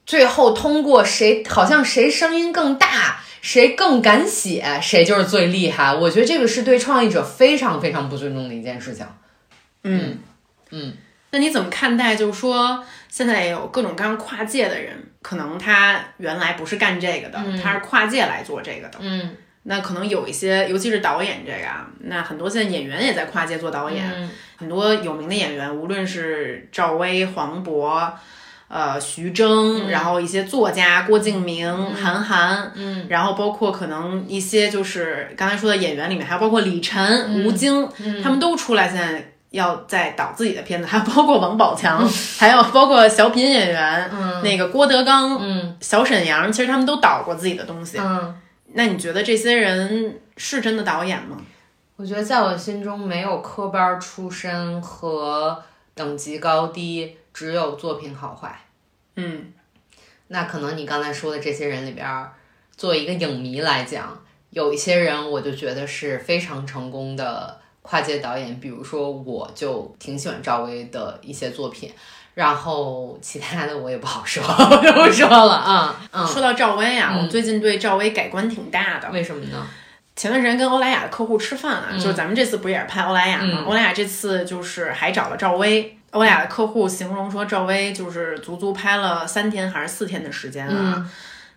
[0.05, 5.93] 最后通过谁好像谁声音更大，谁更敢写，谁就是最厉害。
[5.93, 9.05] 我觉得这个是对创意者非常非常不尊重的一件事情。
[9.83, 10.21] 嗯
[10.71, 10.95] 嗯，
[11.33, 12.15] 那你怎么看待？
[12.15, 18.99] 就是说，现在也有各种各样跨界的人，可能他原来不是干这个的，他是跨界来做这个的。
[19.01, 28.13] 嗯那可能有一些，尤其是导演这个啊，那很多现在演员也在跨界做导演，嗯很多有名的演员，无论是赵薇、黄渤。
[28.73, 37.87] 呃，徐峥，然后一些作家郭敬明、韩寒，嗯，然后包括可能一些就是刚才说的演员里面，还有包括李晨、吴京，
[38.23, 42.03] 他们都出来现在要在导自己的片子， 还有包括王宝强，
[42.41, 44.11] 还有包括小品演员，
[44.43, 45.77] 那个郭德纲、嗯。
[45.79, 47.99] 小沈阳，其实他们都导过自己的东西。
[47.99, 48.35] 嗯。
[48.73, 51.37] 那你觉得这些人是真的导演吗？
[51.97, 55.63] 我觉得在我心中没有科班出身和
[55.95, 58.61] 等级高低，只有作品好坏。
[59.17, 59.53] 嗯
[60.29, 62.33] 那可能你刚才说的这些人里边儿，
[62.77, 64.19] 作为一个影迷来讲，
[64.51, 71.93] 有一些人我就觉得是非常成功的跨界导演，比如说我就挺喜欢赵薇的一些作品，
[72.35, 76.01] 然后其他的我也不好说，不说了啊。
[76.13, 79.11] 嗯，说到赵薇啊，嗯我最近对赵薇改观挺大的。
[79.11, 79.67] 为什么呢？
[80.17, 83.59] 前段时间跟欧莱雅的客户吃饭啊，就是咱们这次不也是拍欧莱雅吗？
[83.61, 85.99] 嗯欧莱雅这次就是还找了赵薇。
[86.13, 91.11] 欧莱雅的客户形容说，赵薇就是足足拍了三天还是四天的时间啊，嗯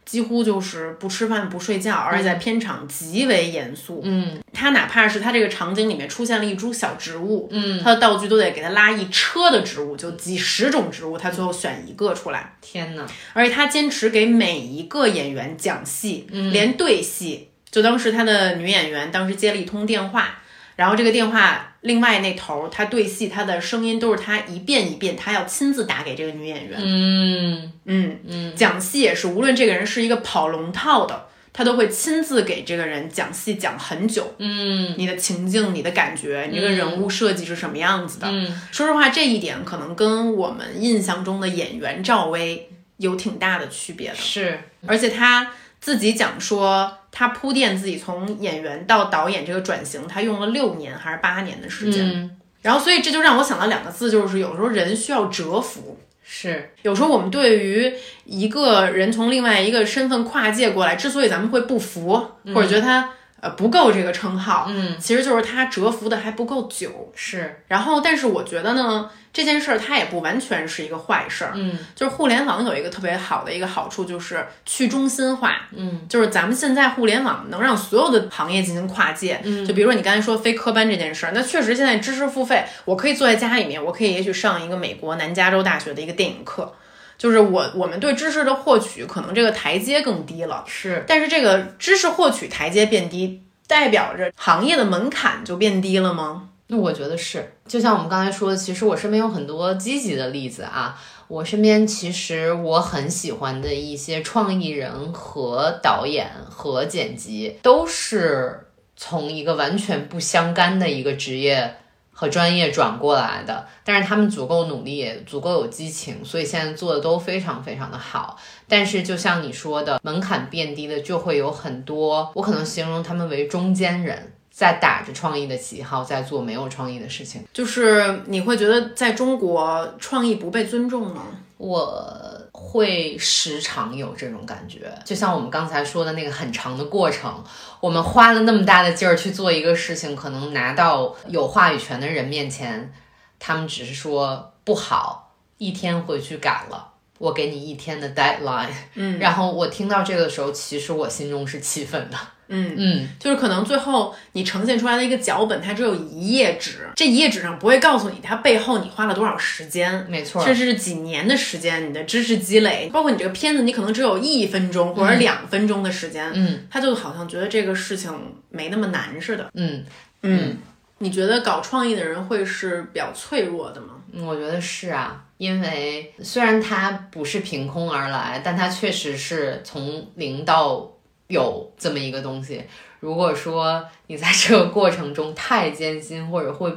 [0.06, 4.02] 几乎就是不吃饭不睡觉，而且在片场极为严肃。
[4.04, 12.54] 嗯他哪怕是他这个场景里面出现了一株小植物，嗯，他的道具都得给他拉一车的植物，就几十种植物，他最后选一个出来。
[12.62, 17.50] 天哪，而且他坚持给每一个演员讲戏，连对戏。
[17.72, 20.38] 就当时他的女演员当时接了一通电话，
[20.76, 26.80] 然后这个电话另外那头他对戏，他的声音都是他一遍一遍，他要亲自打给这个女演员。
[26.82, 34.36] 嗯嗯嗯，讲戏也是，无论这个人是一个跑龙套的，他都会亲自给这个人讲戏讲很久。
[34.40, 38.28] 嗯你的情境、你的感觉、你这个人物设计是什么样子的？
[38.28, 44.16] 嗯说实话，这一点可能跟我们印象中的演员赵薇有挺大的区别的。
[44.16, 52.06] 是，而且他自己讲说，他铺垫自己从演员到导演这个转型，他用了六年还是八年的时间。
[52.06, 56.00] 嗯然后，所以这就让我想到两个字，就是有时候人需要蛰伏。
[56.24, 63.12] 是，有时候我们对于一个人从另外一个身份跨界过来，之所以咱们会不服，或者觉得他
[63.46, 67.12] 呃不够这个称号，嗯其实就是他蛰伏的还不够久。
[67.14, 71.52] 是，然后，但是我觉得呢，这件事儿它也不完全是一个坏事儿。
[71.54, 75.68] 嗯就是互联网有一个特别好的一个好处，就是去中心化。
[75.76, 79.40] 嗯就是咱们现在互联网能让所有的行业进行跨界。
[79.44, 86.74] 嗯就比如说你刚才说非科班这件事儿，那确实现在知识付费，我可以坐在家里面，我可以也许上一个美国南加州大学的一个电影课。
[87.18, 90.64] 就是我我们对知识的获取，可能这个台阶更低了。
[90.68, 96.50] 是，但是这个知识获取台阶变低，代表着行业的门槛就变低了吗？
[96.68, 101.00] 那我觉得是，就像我们刚才说的，其实我身边有很多积极的例子啊。
[101.28, 111.78] 我身边其实我很喜欢的一些创意人和导演和剪辑，都是从一个完全不相干的一个职业
[112.18, 118.38] 和专业转过来的，但是他们足够努力，也足够有激情，所以现在做的都非常非常的好。
[118.68, 124.32] 但是就像你说的，门槛变低的就会有很多，我可能形容他们为中间人。
[124.50, 127.44] 在打着创意的旗号，在做没有创意的事情。
[127.52, 131.24] 就是你会觉得在中国创意不被尊重吗？
[131.58, 137.44] 我会时常有这种感觉，就像我们刚才说的那个很长的过程，
[137.82, 142.94] 我们花了那么大的劲儿去做一个事情，可能拿到有话语权的人面前，
[143.40, 146.94] 他们只是说不好，一天回去改了。
[147.18, 152.18] 我给你一天的 deadline，嗯然后我听到这个的时候，其实我心中是气愤的。
[152.48, 152.74] 嗯。
[152.78, 166.68] 嗯，就是可能最后你呈现出来的一个脚本，它只有一页纸，这一页纸上不会告诉你它背后你花了多少时间，没错，甚至是几年的时间，你的知识积累，包括你这个片子，你可能只有一分钟或者两分钟的时间，嗯。
[166.70, 168.12] 他就好像觉得这个事情
[168.50, 169.50] 没那么难似的。
[169.54, 169.84] 嗯。
[170.22, 170.58] 嗯，
[171.00, 173.90] 你觉得搞创意的人会是比较脆弱的吗？
[174.12, 180.90] 嗯，我觉得是啊，因为虽然它不是凭空而来，但它确实是从零到
[181.28, 182.64] 有这么一个东西。
[183.00, 186.74] 如果说你在这个过程中太艰辛，或者会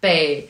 [0.00, 0.48] 被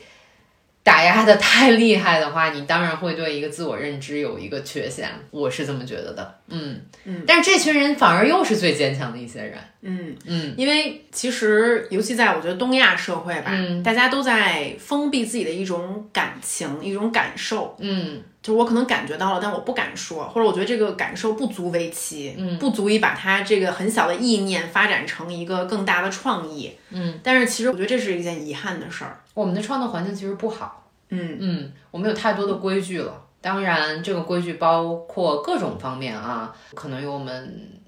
[0.83, 5.09] 打压的太厉害的话，你当然会对一个自我认知有一个缺陷。
[5.31, 17.75] 我是这么觉得的，嗯嗯，但是这群人反而又是最坚强的一些人，嗯嗯因为其实尤其在我觉得东亚社会吧，嗯大家都在封闭自己的一种感情、一种感受。
[17.79, 26.71] 嗯就是我可能感觉到了，但我不敢说，或者我觉得这个感受不足为奇，嗯不足以把它这个很小的意念发展成一个更大的创意。
[26.91, 29.19] 嗯，但是其实我觉得这是一件遗憾的事儿。
[29.33, 30.89] 我们的创作环境其实不好。
[31.09, 33.21] 嗯嗯，我们有太多的规矩了。
[33.47, 37.79] 当然，这个规矩包括各种方面啊，可能有我们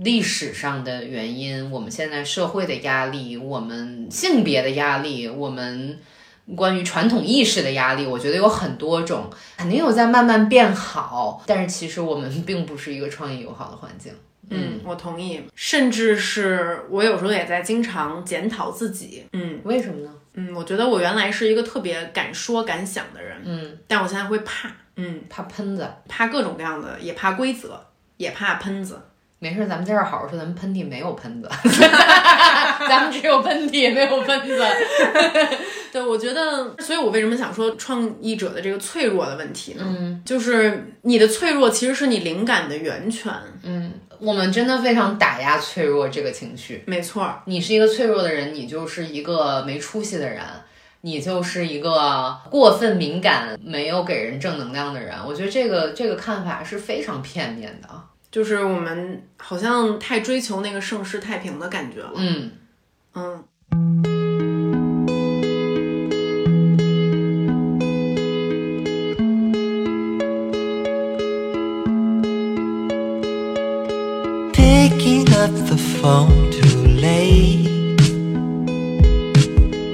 [0.00, 5.98] 历史上的原因，我们现在社会的压力，我们性别的压力，我们
[6.54, 11.42] 关于传统意识的压力，我觉得有很多种，肯定有在慢慢变好。
[11.46, 14.12] 但是其实我们 并不是一个创意友好的环境。
[14.50, 19.24] 嗯，我同意，甚至是我有时候也在经常检讨自己。
[19.32, 20.12] 嗯为什么呢？
[20.34, 25.88] 嗯，我觉得我原来是一个特别敢说敢想的人，嗯，但我现在会怕，嗯，怕喷子。
[26.08, 27.84] 怕各种各样的，也怕规则，
[28.16, 29.00] 也怕喷子。
[29.42, 31.48] 没事，咱们在这儿好好说，咱们喷嚏没有喷子，
[32.86, 34.62] 咱们只有喷嚏，没有喷子。
[35.90, 39.82] 对，我觉得，所以我为什么想说创意者的这个脆弱的问题呢？
[39.88, 43.32] 嗯就是你的脆弱其实是你灵感的源泉。
[43.62, 46.84] 嗯，我们真的非常打压脆弱这个情绪。
[46.86, 50.42] 没错儿，你是一个脆弱的人，你就是一个没出息的人，
[51.00, 55.16] 你就是一个过分敏感、没有给人正能量的人。
[55.26, 57.88] 我觉得这个这个看法是非常片面的。
[58.30, 62.12] 就是我们好像太追求那个盛世太平的感觉了。
[62.16, 62.50] 嗯，
[63.14, 64.50] 嗯
[74.52, 77.96] Picking up the phone too late.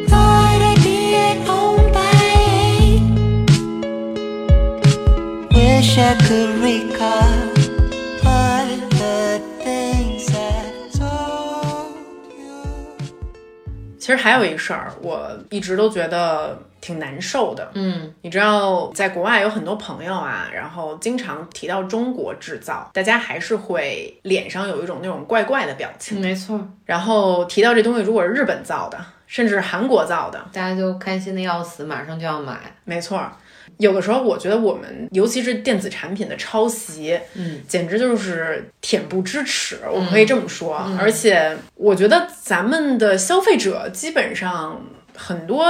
[0.09, 2.13] Thought I'd be at home by
[2.55, 3.03] eight.
[5.55, 7.36] Wish I could recall
[14.07, 17.69] 其实还有一事儿，我一直都觉得挺难受的。
[17.75, 26.21] 嗯你知道，在国外有很多朋友啊，然后经常提到中国制造，大家还是会脸上有一种那种怪怪的表情。
[26.21, 28.97] 没错，然后提到这东西如果是日本造的，
[29.27, 32.57] 甚至韩国造的，大家就开心的要死，马上就要买。
[32.85, 33.33] 没错儿。
[33.79, 40.77] 有的时候，我觉得我们尤其是电子产品的抄袭，嗯，简直就是恬不知耻，我可以这么说。
[40.99, 44.81] 而且，我觉得咱们的消费者基本上
[45.15, 45.67] 很多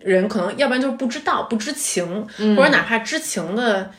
[0.00, 2.26] 人可能要不然就是不知道、不知情，
[2.56, 3.90] 或者哪怕知情的。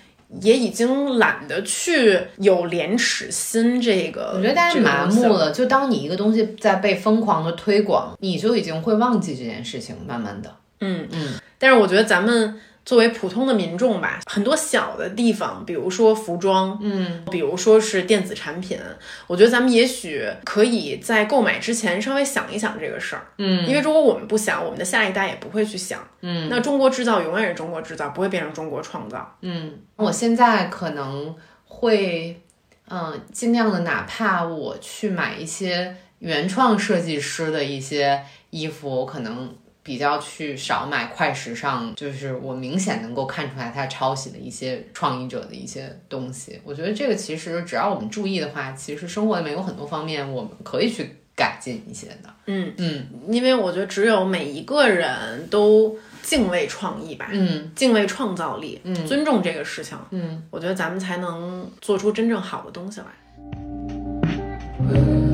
[0.41, 10.55] 也已经懒得去有廉耻心，这个我觉得大家麻木了，就当你一个东西在被疯狂的推广，你就已经会忘记这件事情，慢慢的。
[10.81, 18.79] 嗯嗯，但是我觉得咱们作为普通的民众吧，很多小的地方，比如说服装，嗯，比如说是电子产品，
[19.27, 23.63] 我觉得咱们也许可以在购买之前稍微想一想这个事儿，嗯。
[23.67, 29.37] 因为如果我们不想，我们的下一代也不会去想，嗯，那中国制造永远是中国制造，不会变成中国创造。
[29.41, 31.35] 嗯，我现在可能
[31.65, 32.41] 会，
[32.89, 39.55] 嗯，尽量的，哪怕我去买一些原创设计师的一些衣服，我可能
[39.89, 46.61] 比较去少买快时尚，就是我明显能够看出来他抄袭的一些创意者的一些东西。
[46.63, 52.29] 我觉得这个其实只要我们注意的话，其实生活里面有很多方面我们可以去改进一些的。
[52.45, 63.07] 嗯嗯因为我觉得只有每一个人都敬畏创意吧，嗯敬畏创造力，嗯尊重这个事情，嗯，我觉得咱们才能做出真正好的东西来。
[64.79, 65.28] Mm.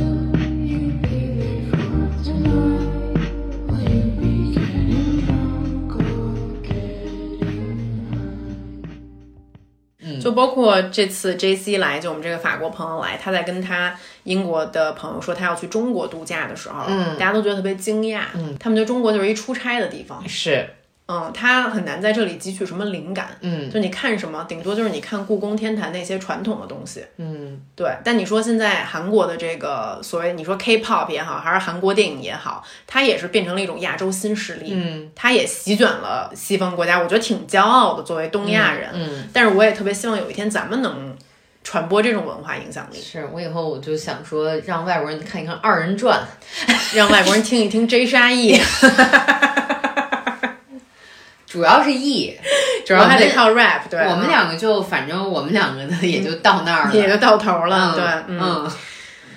[10.26, 18.58] 就包括这次 J C 来，就我们这个法国朋友来，他在跟他英国的朋友说他要去中国度假的时候，嗯大家都觉得特别惊讶，嗯。
[18.60, 20.68] 他们觉得中国就是一出差的地方，是，
[21.08, 23.70] 嗯，他很难在这里汲取什么灵感，嗯。
[23.70, 27.60] 就你看什么，顶多就是你看故宫、天坛那些传统的东西，嗯。
[27.76, 27.96] 对。
[28.04, 35.12] 但你说现在韩国的这个所谓你说 K-pop 也好，还是韩国电影也好，它也是变成了一种亚洲新势力，嗯。
[35.14, 38.90] 它也席卷了西方国家，我觉得挺骄傲的，作为东亚人。
[38.94, 39.30] 嗯。
[39.32, 41.16] 但是我也特别希望有一天咱们能
[41.64, 46.24] 传播这种文化影响力，是我以后我就想说，让外国人看一看二人转，
[46.96, 48.60] 让外国人听一听 J 沙 E，
[51.56, 52.38] 主要是 E，
[52.86, 53.88] 主要还得靠 rap。
[53.90, 57.96] 对，我们两个就反正我们两个的也就到那儿了， 也就到头了。
[57.96, 58.72] 嗯对，嗯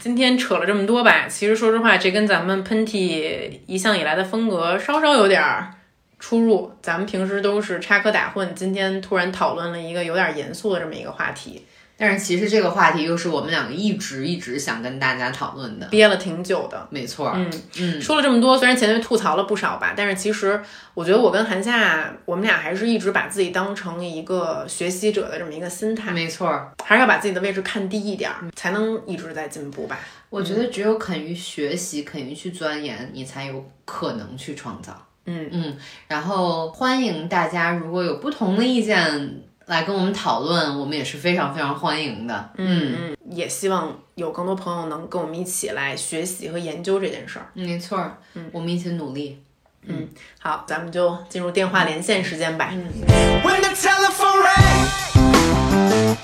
[0.01, 5.71] 今天扯了这么多吧，其实说实话，这跟咱们喷嚏一向以来的风格稍稍有点儿
[6.19, 6.73] 出入。
[6.83, 11.65] 咱们平时都是插科打诨，今天突然讨论了一个有点严肃的这么一个话题，
[11.99, 16.87] 但是其实这个话题又是我们两个一直一直想跟大家讨论的，憋了挺久的。
[16.91, 20.63] 没错，嗯，嗯说了这么多，虽然前面吐槽了不少吧，但是其实
[20.95, 26.71] 我觉得我跟韩夏，我们俩还是一直把自己当成一个学习者的这么一个心态，没错。
[26.85, 29.99] 还是要把自己的位置看低一点儿，才能一直在进步吧。
[30.31, 34.93] 我觉得只有肯于学习，肯于去钻研，你才有可能去创造。
[35.27, 35.77] 嗯嗯，
[36.07, 42.51] 然后欢迎大家如果有不同的意见来跟我们讨论，我们也是非常非常欢迎的。
[42.57, 47.51] 嗯，嗯，也希望有更多朋友能跟我们一起来学习和研究这件事儿。
[47.53, 48.03] 没错，
[48.33, 49.43] 嗯，我们一起努力。
[49.83, 50.09] 嗯
[50.41, 52.73] 好，咱们就进入电话连线时间吧。
[52.73, 56.17] When the telephone rang.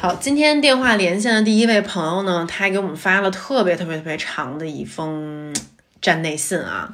[0.00, 5.54] 好，今天电话连线的第一位朋友呢，他还给我们发了特别特别特别长的一封
[6.00, 6.92] 站内信啊，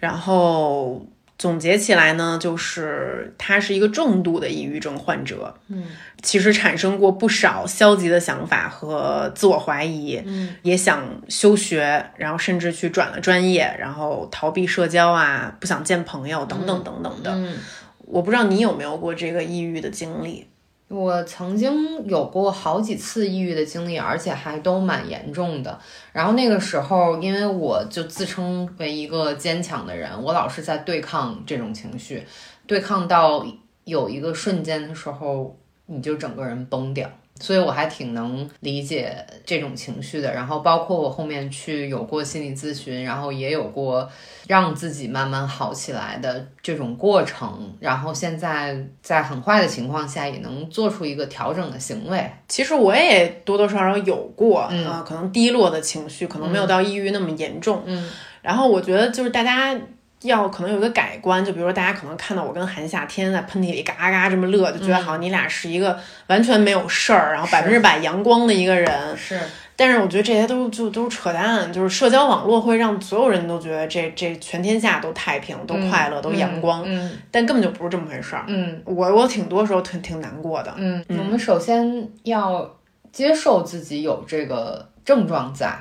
[0.00, 1.06] 然后
[1.42, 5.82] 总结起来呢，就是他是一个重度的抑郁症患者，嗯，
[6.22, 17.32] 其实产生过不少消极的想法和自我怀疑，嗯，也想休学，然后甚至去转了专业，然后逃避社交啊，不想见朋友等等等等的。
[17.32, 17.58] 嗯
[18.06, 20.46] 我不知道你有没有过这个抑郁的经历？
[20.92, 25.78] 我曾经有过好几次抑郁的经历，而且还都蛮严重的。
[26.12, 32.22] 然后那个时候，因为我就自称为一个坚强的人，我老是在对抗这种情绪，
[32.66, 33.46] 对抗到
[33.84, 37.10] 有一个瞬间的时候，你就整个人崩掉。
[37.42, 40.32] 所以我还挺能理解这种情绪的。
[40.32, 44.08] 然后包括我后面去有过心理咨询，然后也有过
[44.46, 47.74] 让自己慢慢好起来的这种过程。
[47.80, 52.30] 然后现在在很坏的情况下，也能做出一个调整的行为。
[52.46, 57.82] 其实我也多多少少有过，嗯呃，可能低落的情绪，可能没有到抑郁那么严重。
[57.86, 58.08] 嗯，
[58.40, 59.76] 然后我觉得就是大家
[60.24, 69.16] 要可能有一个改观，就比如说大家可能看到我跟韩夏天天在喷嚏里嘎嘎这么乐，就觉得好像你俩是一个完全没有事儿，然后百分之百阳光的一个人。
[69.16, 69.38] 是，
[69.76, 78.44] 但是我觉得这些都就都是扯淡，就是社交网络会让所有人都觉得这这全天下都太平、都快乐、都阳光，嗯但根本就不是这么回事儿。
[78.46, 78.80] 嗯。
[78.84, 80.72] 我我挺多时候挺挺难过的。
[80.76, 82.68] 嗯，我们首先要
[83.10, 85.72] 接受自己有这个症状在，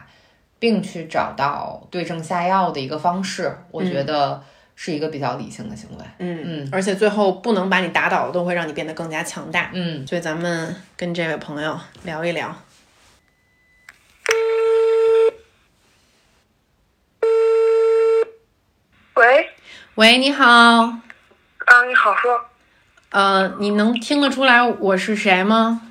[0.62, 4.40] 并去找到对症下药的一个方式，我觉得
[4.76, 6.06] 是一个比较理性的行为。
[6.20, 9.72] 嗯嗯而且最后不能把你打倒的，都会让你变得更加强大。
[9.74, 12.56] 嗯，所以咱们跟这位朋友聊一聊。
[19.16, 19.50] 喂，
[19.96, 20.94] 喂，你好，啊，
[21.88, 22.40] 你好，说，
[23.10, 25.82] 呃，你能听得出来我是谁吗？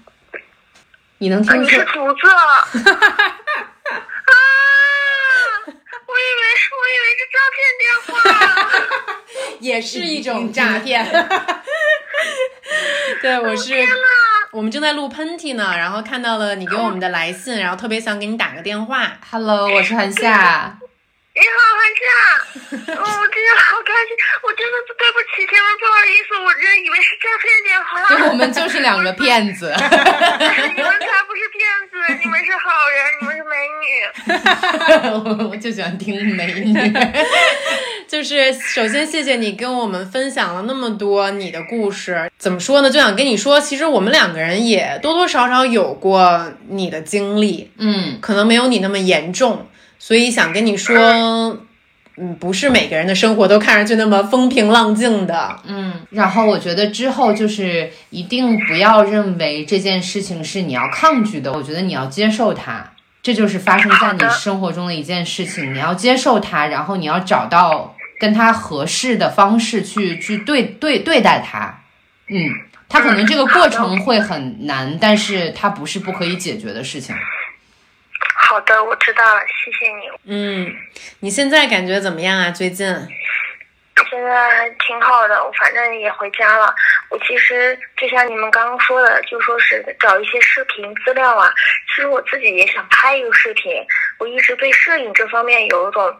[1.18, 2.38] 你能啊听出你是竹子啊？
[6.20, 8.12] 我以为是，我以为是诈骗电话。
[9.60, 11.04] 也是一种诈骗。
[13.22, 13.72] 对，我是，
[14.52, 19.18] 我们正在录喷嚏呢，然后看到了你给我们的来信，然后特别想给你打个电话。
[19.30, 20.78] ？Hello，我是韩夏。
[21.32, 22.02] 你好，韩夏。
[22.70, 24.10] 哦，我真的好开心，
[24.42, 28.02] 我真的对不起，千万不好意思，我真以为是诈骗电话。
[28.08, 29.70] 对，我们就是两个骗子。
[29.78, 35.46] 你们才不是骗子，你们是好人，你们是美女。
[35.50, 36.74] 我就喜欢听美女。
[38.08, 42.28] 就是首先谢谢你跟我们分享了那么多你的故事。
[42.38, 42.90] 怎么说呢？
[42.90, 49.69] 就想跟你说，其实我们两个人也多多少少有过你的经历，嗯可能没有你那么严重，
[50.00, 50.96] 所以想跟你说，
[52.16, 55.56] 嗯，不是每个人的生活都看上去那么风平浪静的。
[55.66, 62.90] 嗯，然后我觉得之后就是一定不要认为这件事情是你要抗拒的，我觉得你要接受它。
[63.22, 71.82] 这就是发生在你生活中的一件事情，你要接受它，然后你要找到跟它合适的方式去去对对对待它。
[72.28, 72.48] 嗯，
[72.88, 77.14] 它可能这个过程会很难，但是它不是不可以解决的事情。
[78.50, 80.10] 好的，我知道了，谢谢你。
[80.24, 80.74] 嗯，
[81.20, 82.50] 你现在感觉怎么样啊？
[82.50, 82.84] 最近？
[84.10, 86.74] 现在挺好的，我反正也回家了。
[87.10, 91.48] 我其实就像你们刚刚说的，就说是找一些视频资料啊。
[91.94, 93.72] 其实我自己也想拍一个视频，
[94.18, 96.16] 我一直对摄影这方面有一种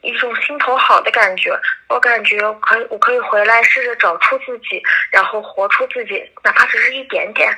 [0.00, 1.54] 一种心头好的感觉。
[1.88, 7.54] 我感觉可以，我可以回来试着找出自己，然后活出自己，哪怕只是一点点。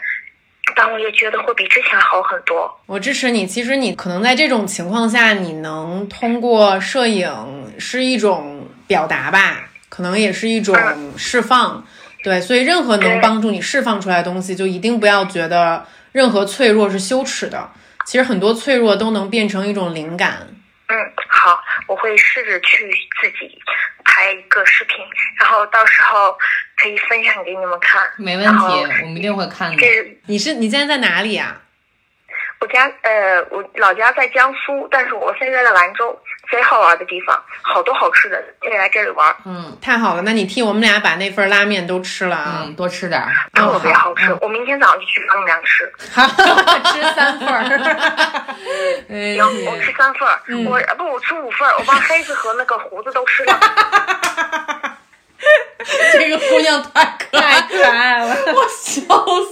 [0.77, 2.71] 但我也觉得会比之前好很多。
[2.87, 3.47] 我支持你。
[3.47, 7.33] 其实你可能在这种情况下，你能通过摄影
[7.79, 10.77] 是一种表达吧，可能也是一种
[11.17, 11.85] 释放。
[12.23, 17.71] 对，所以任何能帮助你释放出来的东西，就一定不要觉得任何脆弱是羞耻的。
[18.07, 20.49] 其实很多脆弱都能变成一种灵感。
[20.89, 23.61] 嗯，好，我会试着去自己
[24.05, 25.05] 拍一个视频，
[25.39, 26.37] 然后到时候
[26.77, 28.11] 可以分享给你们看。
[28.17, 28.65] 没问题，
[29.03, 29.77] 我们一定会看的。
[29.77, 31.61] 这你是你现在在哪里啊？
[32.61, 36.21] 我家呃，我老家在江苏，但是我现在在兰州，
[36.51, 42.63] 贼好玩的地方，好多好吃的，可以来这里玩，嗯太好了，那你替我们俩把那份拉面都吃了啊！
[42.65, 43.23] 嗯，多吃点。
[43.55, 44.27] 特别好吃。
[44.33, 45.93] 嗯我明天早上就去帮你们俩吃
[46.93, 47.49] 吃三份
[49.09, 50.29] 行，我吃三份
[50.67, 53.61] 我不我吃五份儿，我把黑子和那个胡子都吃了。
[56.13, 59.03] 这个姑娘太可爱太可爱了， 我笑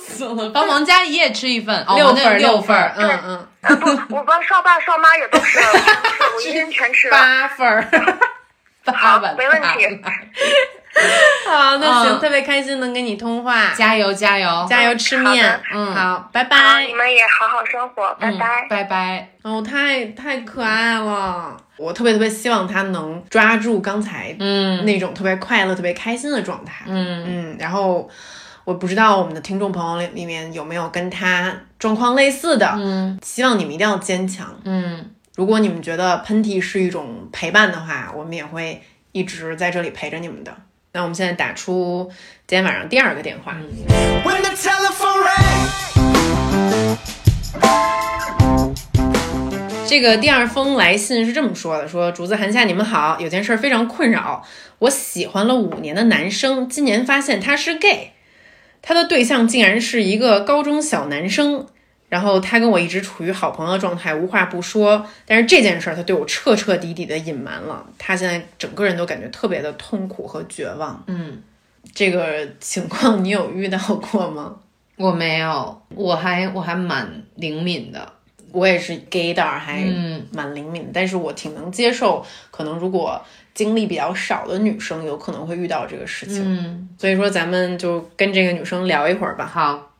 [0.06, 0.50] 死了。
[0.50, 3.20] 帮王佳怡也吃一份，哦六份六份，嗯，
[3.68, 5.66] 嗯我帮少爸少妈也都吃了，
[6.36, 7.16] 我一人全吃了。
[7.16, 7.88] 八份儿。
[8.94, 10.00] 好没问题。
[11.46, 14.66] 好，那行，嗯特别开心能跟你通话，加油加油。
[14.68, 16.86] 加油吃面，嗯好，拜，拜。
[16.86, 16.94] 你。
[16.94, 18.66] 们也好好生活，拜嗯拜。
[18.70, 18.84] 拜。
[18.84, 19.30] 拜。
[19.42, 24.84] 哦，太太可爱了，我特别特别希望他能抓住刚才嗯。
[24.86, 26.84] 那种特别快乐、特别开心的状态。
[26.86, 27.24] 嗯。
[27.28, 28.08] 嗯，然后
[28.64, 33.18] 我不知道我们的听众朋友里里面有没有跟他状况类似的，嗯。
[33.22, 34.46] 希望你们一定要坚强。
[34.64, 38.80] 嗯如果你们觉得喷嚏是一种陪伴的话，我们也会
[39.12, 40.56] 一直在这里陪着你们的。
[40.92, 42.10] 那我们现在打出
[42.46, 43.54] 今天晚上第二个电话。
[44.24, 46.96] When the telephone rang.
[49.86, 54.42] 这个第二封来信是这么说的：说竹子韩夏，你们好，有件事儿非常困扰，
[54.78, 58.12] 我喜欢了五年的男生，今年发现他是 gay，
[58.80, 61.66] 他的对象竟然是一个高中小男生，
[62.08, 65.04] 然后他跟我一直处于好朋友的状态，无话不说。
[65.26, 71.02] 但是这件事儿他对我彻彻底底的隐瞒了，他现在整个人都感觉特别的痛苦和绝望。
[71.06, 71.42] 嗯，
[71.94, 74.56] 这个情况你有遇到过吗？
[74.96, 78.12] 我没有，我还我还蛮灵敏的。
[78.52, 83.20] 我也是 gay 胆儿，还嗯蛮灵敏的，但是我挺能接受，可能如果
[83.52, 86.42] 经历比较少的女生，有可能会遇到这个事情。
[86.42, 89.44] 嗯，所以说，咱们就跟这个女生聊一会儿吧。
[89.44, 89.90] 好，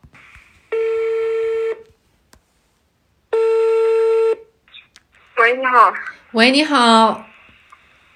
[5.47, 5.95] 喂，你好，
[6.33, 7.25] 喂，你好，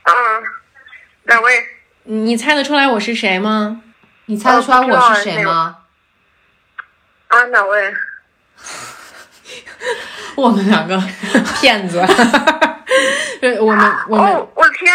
[0.03, 0.13] 嗯，
[1.23, 1.65] 哪位？
[2.03, 3.83] 你猜得出来我是谁吗？
[4.27, 5.77] 你猜得出来我是谁吗？
[7.29, 7.95] 啊，哪位？
[10.35, 11.01] 我们两个
[11.61, 12.05] 骗子。
[13.41, 14.93] 对， 我们我们、哦，我天，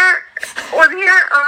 [0.72, 1.40] 我天啊！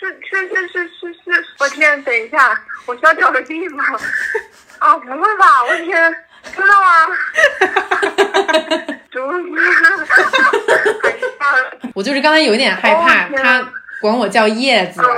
[0.00, 3.78] 是是是是是是，我天，等一下，我需要找个地方。
[4.78, 5.62] 啊，不会吧？
[5.68, 6.16] 我天，
[6.54, 6.82] 真的吗？
[9.12, 9.26] 怎么？
[11.02, 11.40] 害怕。
[11.94, 13.68] 我就是刚才有一点害怕，哦他
[14.00, 15.00] 管我叫叶子。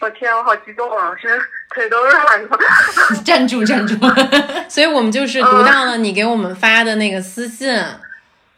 [0.00, 1.12] 我天，我好激动啊！
[1.20, 1.36] 现在
[1.74, 2.58] 腿都软了。
[3.24, 3.94] 站住，站住。
[4.68, 7.68] 所以我们就是读到了你给我们发的那个私信，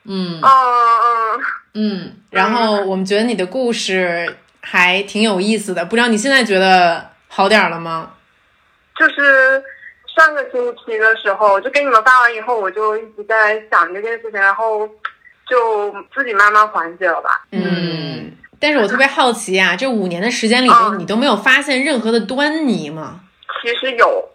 [0.05, 1.41] 嗯嗯嗯。
[1.73, 8.11] 嗯，然后我们觉得你的故事还挺有意思的，不知道你现在觉得好点儿了吗？
[8.99, 9.63] 就是
[10.17, 14.89] 上个星期的时候，就给你们发完以后，我就一直在想这件事情，然后
[15.49, 17.45] 就自己慢慢缓解了吧。
[17.53, 23.21] 嗯，但是我特别好奇啊，这五年的时间里头，嗯你都没有发现任何的端倪吗？
[23.63, 24.29] 其实有，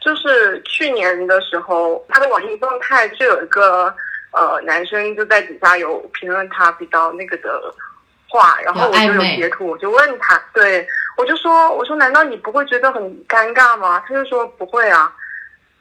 [0.00, 3.94] 就是去年的时候，他的网易动态就有一个
[4.32, 7.60] 呃男生就在底下有评论他比较那个的
[8.28, 10.86] 话，然后我就有截图，我就问他，对
[11.16, 14.00] 我就说，我说难道你不会觉得很尴尬吗？
[14.06, 15.12] 他就说不会啊。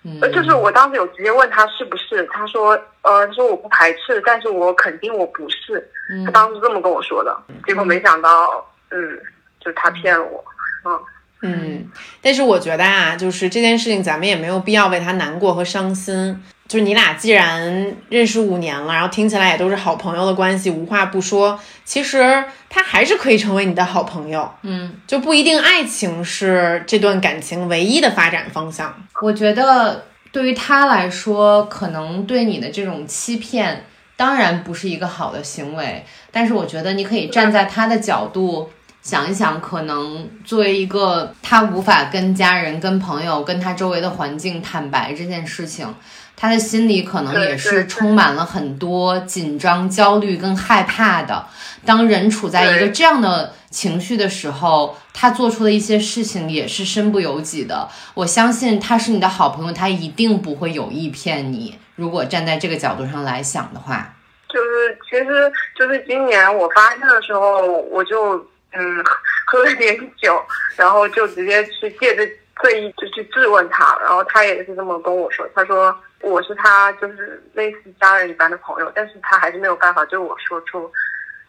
[0.07, 5.79] 嗯呃，就是我当时有直接问他是不是，他说，呃，他说我不排斥，但是我肯定我不是，
[6.25, 9.19] 他嗯当时这么跟我说的，结果没想到，嗯，
[9.59, 10.45] 就是他骗了我，
[10.83, 10.99] 嗯，
[11.41, 16.39] 嗯，但是我觉得啊，就是这件事情，咱们也没有必要为他难过和伤心。
[16.67, 24.51] 就是你俩既然认识五年了，然后听起来也都是好朋友的关系，无话不说，其实他还是可以成为你的好朋友。
[24.63, 28.93] 嗯，就不一定爱情是这段感情唯一的发展方向。
[29.21, 33.85] 我觉得对于他来说，可能对你的这种欺骗，
[34.15, 36.03] 当然不是一个好的行为。
[36.31, 38.69] 但是我觉得你可以站在他的角度
[39.05, 45.93] 想一想，可能作为一个他无法跟家人、跟朋友、跟他周围的环境坦白这件事情。
[46.35, 51.45] 他的心里可能也是充满了很多紧张、焦虑跟害怕的。
[51.85, 57.87] 当人处在一个这样的情绪的时候，他做出的一些事情也是身不由己的。
[58.15, 61.77] 我相信他是你的好朋友，他一定不会有意骗你。
[61.95, 64.15] 如果站在这个角度上来想的话，
[64.49, 68.45] 就是其实就是今年我发现的时候，我就
[68.77, 69.03] 嗯
[69.45, 70.43] 喝了点酒，
[70.75, 72.27] 然后就直接去借着
[72.61, 80.91] 醉意就去质问他，然后他也是这么跟我说，他说我是他就是类似家人一般的朋友，但是他还是没有办法对我说出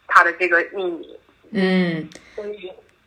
[0.07, 1.18] 他的这个秘密。
[1.53, 2.09] 嗯，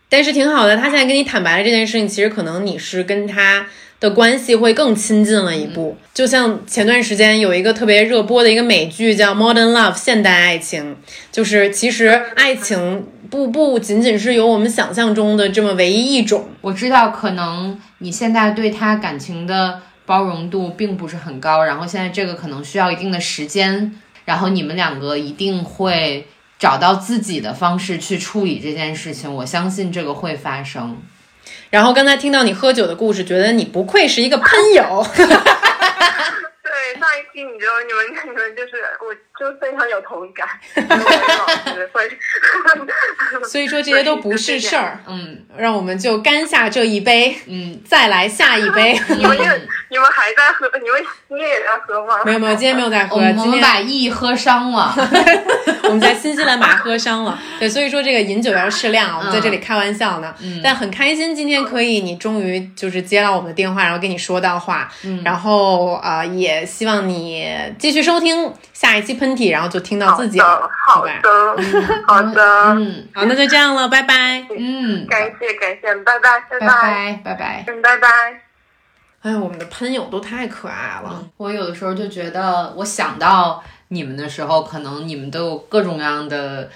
[0.10, 3.68] 但是挺好的，他现在跟你坦白了这件事情，其实可能你是跟他
[4.00, 5.98] 的关系会更亲近了一步。
[6.14, 10.96] 就像前段时间有一个特别热播的一个美剧叫《Modern Love》现代爱情，
[11.32, 16.50] 就是其实爱情不不仅仅是有我们想象中的这么唯一一种。
[16.62, 23.94] 我知道可能你现在对他感情的包容度并不是很高，然后现在这个可能需要一定的时间，
[24.26, 26.26] 然后你们两个一定会
[26.58, 29.34] 找到自己的方式去处理这件事情。
[29.34, 30.98] 我相信这个会发生。
[31.70, 35.06] 然后刚才听到你喝酒的故事，觉得你不愧是一个喷友。
[35.16, 42.10] 对，上一期你就你们你们就是我就非常有同感，因为我也老师会，
[43.48, 49.00] 所以说这些都不是事儿，嗯让我们就干下这一杯，嗯，再来下一杯。
[49.18, 49.62] 你们也
[49.92, 52.16] 你们还在喝，你们今天也在喝吗？
[52.26, 54.94] 没有没有，今天没有在喝，我们我们把意喝伤了。
[55.84, 57.38] 我们在新西兰把喝伤了。
[57.60, 60.34] 对，所以说这个饮酒要适量，我们在这里开玩笑呢。
[60.42, 64.88] 嗯但很开心，今天可以你终于就是接到我们的电话，然后跟你说到话。
[65.04, 71.10] 嗯，然后啊、呃也希望你继续收听下一期喷嚏，然后就听到自己的，好吧？
[71.24, 71.30] 的，
[72.06, 72.44] 好的，
[72.76, 74.46] 嗯好，那就这样了，拜拜。
[74.56, 77.64] 嗯，感谢感谢，拜拜拜拜拜拜拜。
[77.68, 78.49] 嗯，拜拜。
[79.22, 81.28] 哎，我们的喷友都太可爱了。
[81.38, 86.70] 我有的时候就觉得，我想到你们的时候，可能你们都有各种各样的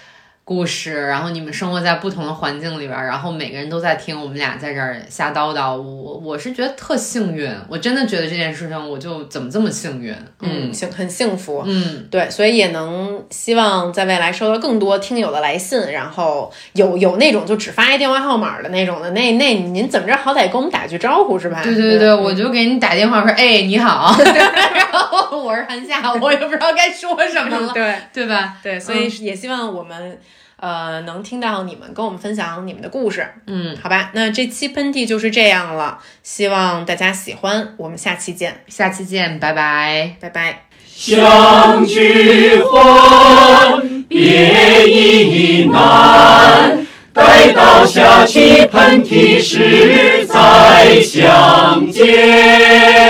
[0.45, 5.77] 故事，然后你们生活在不同的环境里边儿，然后每个人都在听我们俩在这儿瞎叨叨。
[5.77, 10.13] 我我是觉得特幸运，我真的觉得这件事情，我就怎么这么幸运？
[10.41, 11.63] 嗯，幸很幸福。
[11.65, 21.61] 嗯，对，所以也能希望在未来收到更多听友的来信，然后有有那种就只发一电话号码的那种的，那那您怎么着好歹跟我们打句招呼是吧？
[21.63, 28.57] 对对对，我就给你打电话说，哎，你好， 然后我是韩夏，我也不知道该说什么了，对对吧？
[28.61, 30.19] 对，所以也希望我们。
[30.64, 40.16] 呃，能听到你们跟我们分享你们的故事，嗯，好吧，那这期喷嚏就是这样了，希望大家喜欢，我们下期见，下期见，拜拜。
[40.22, 40.64] 拜拜。
[40.88, 46.88] 相聚欢，别亦难。
[47.11, 53.03] 待到下期喷嚏时再相见。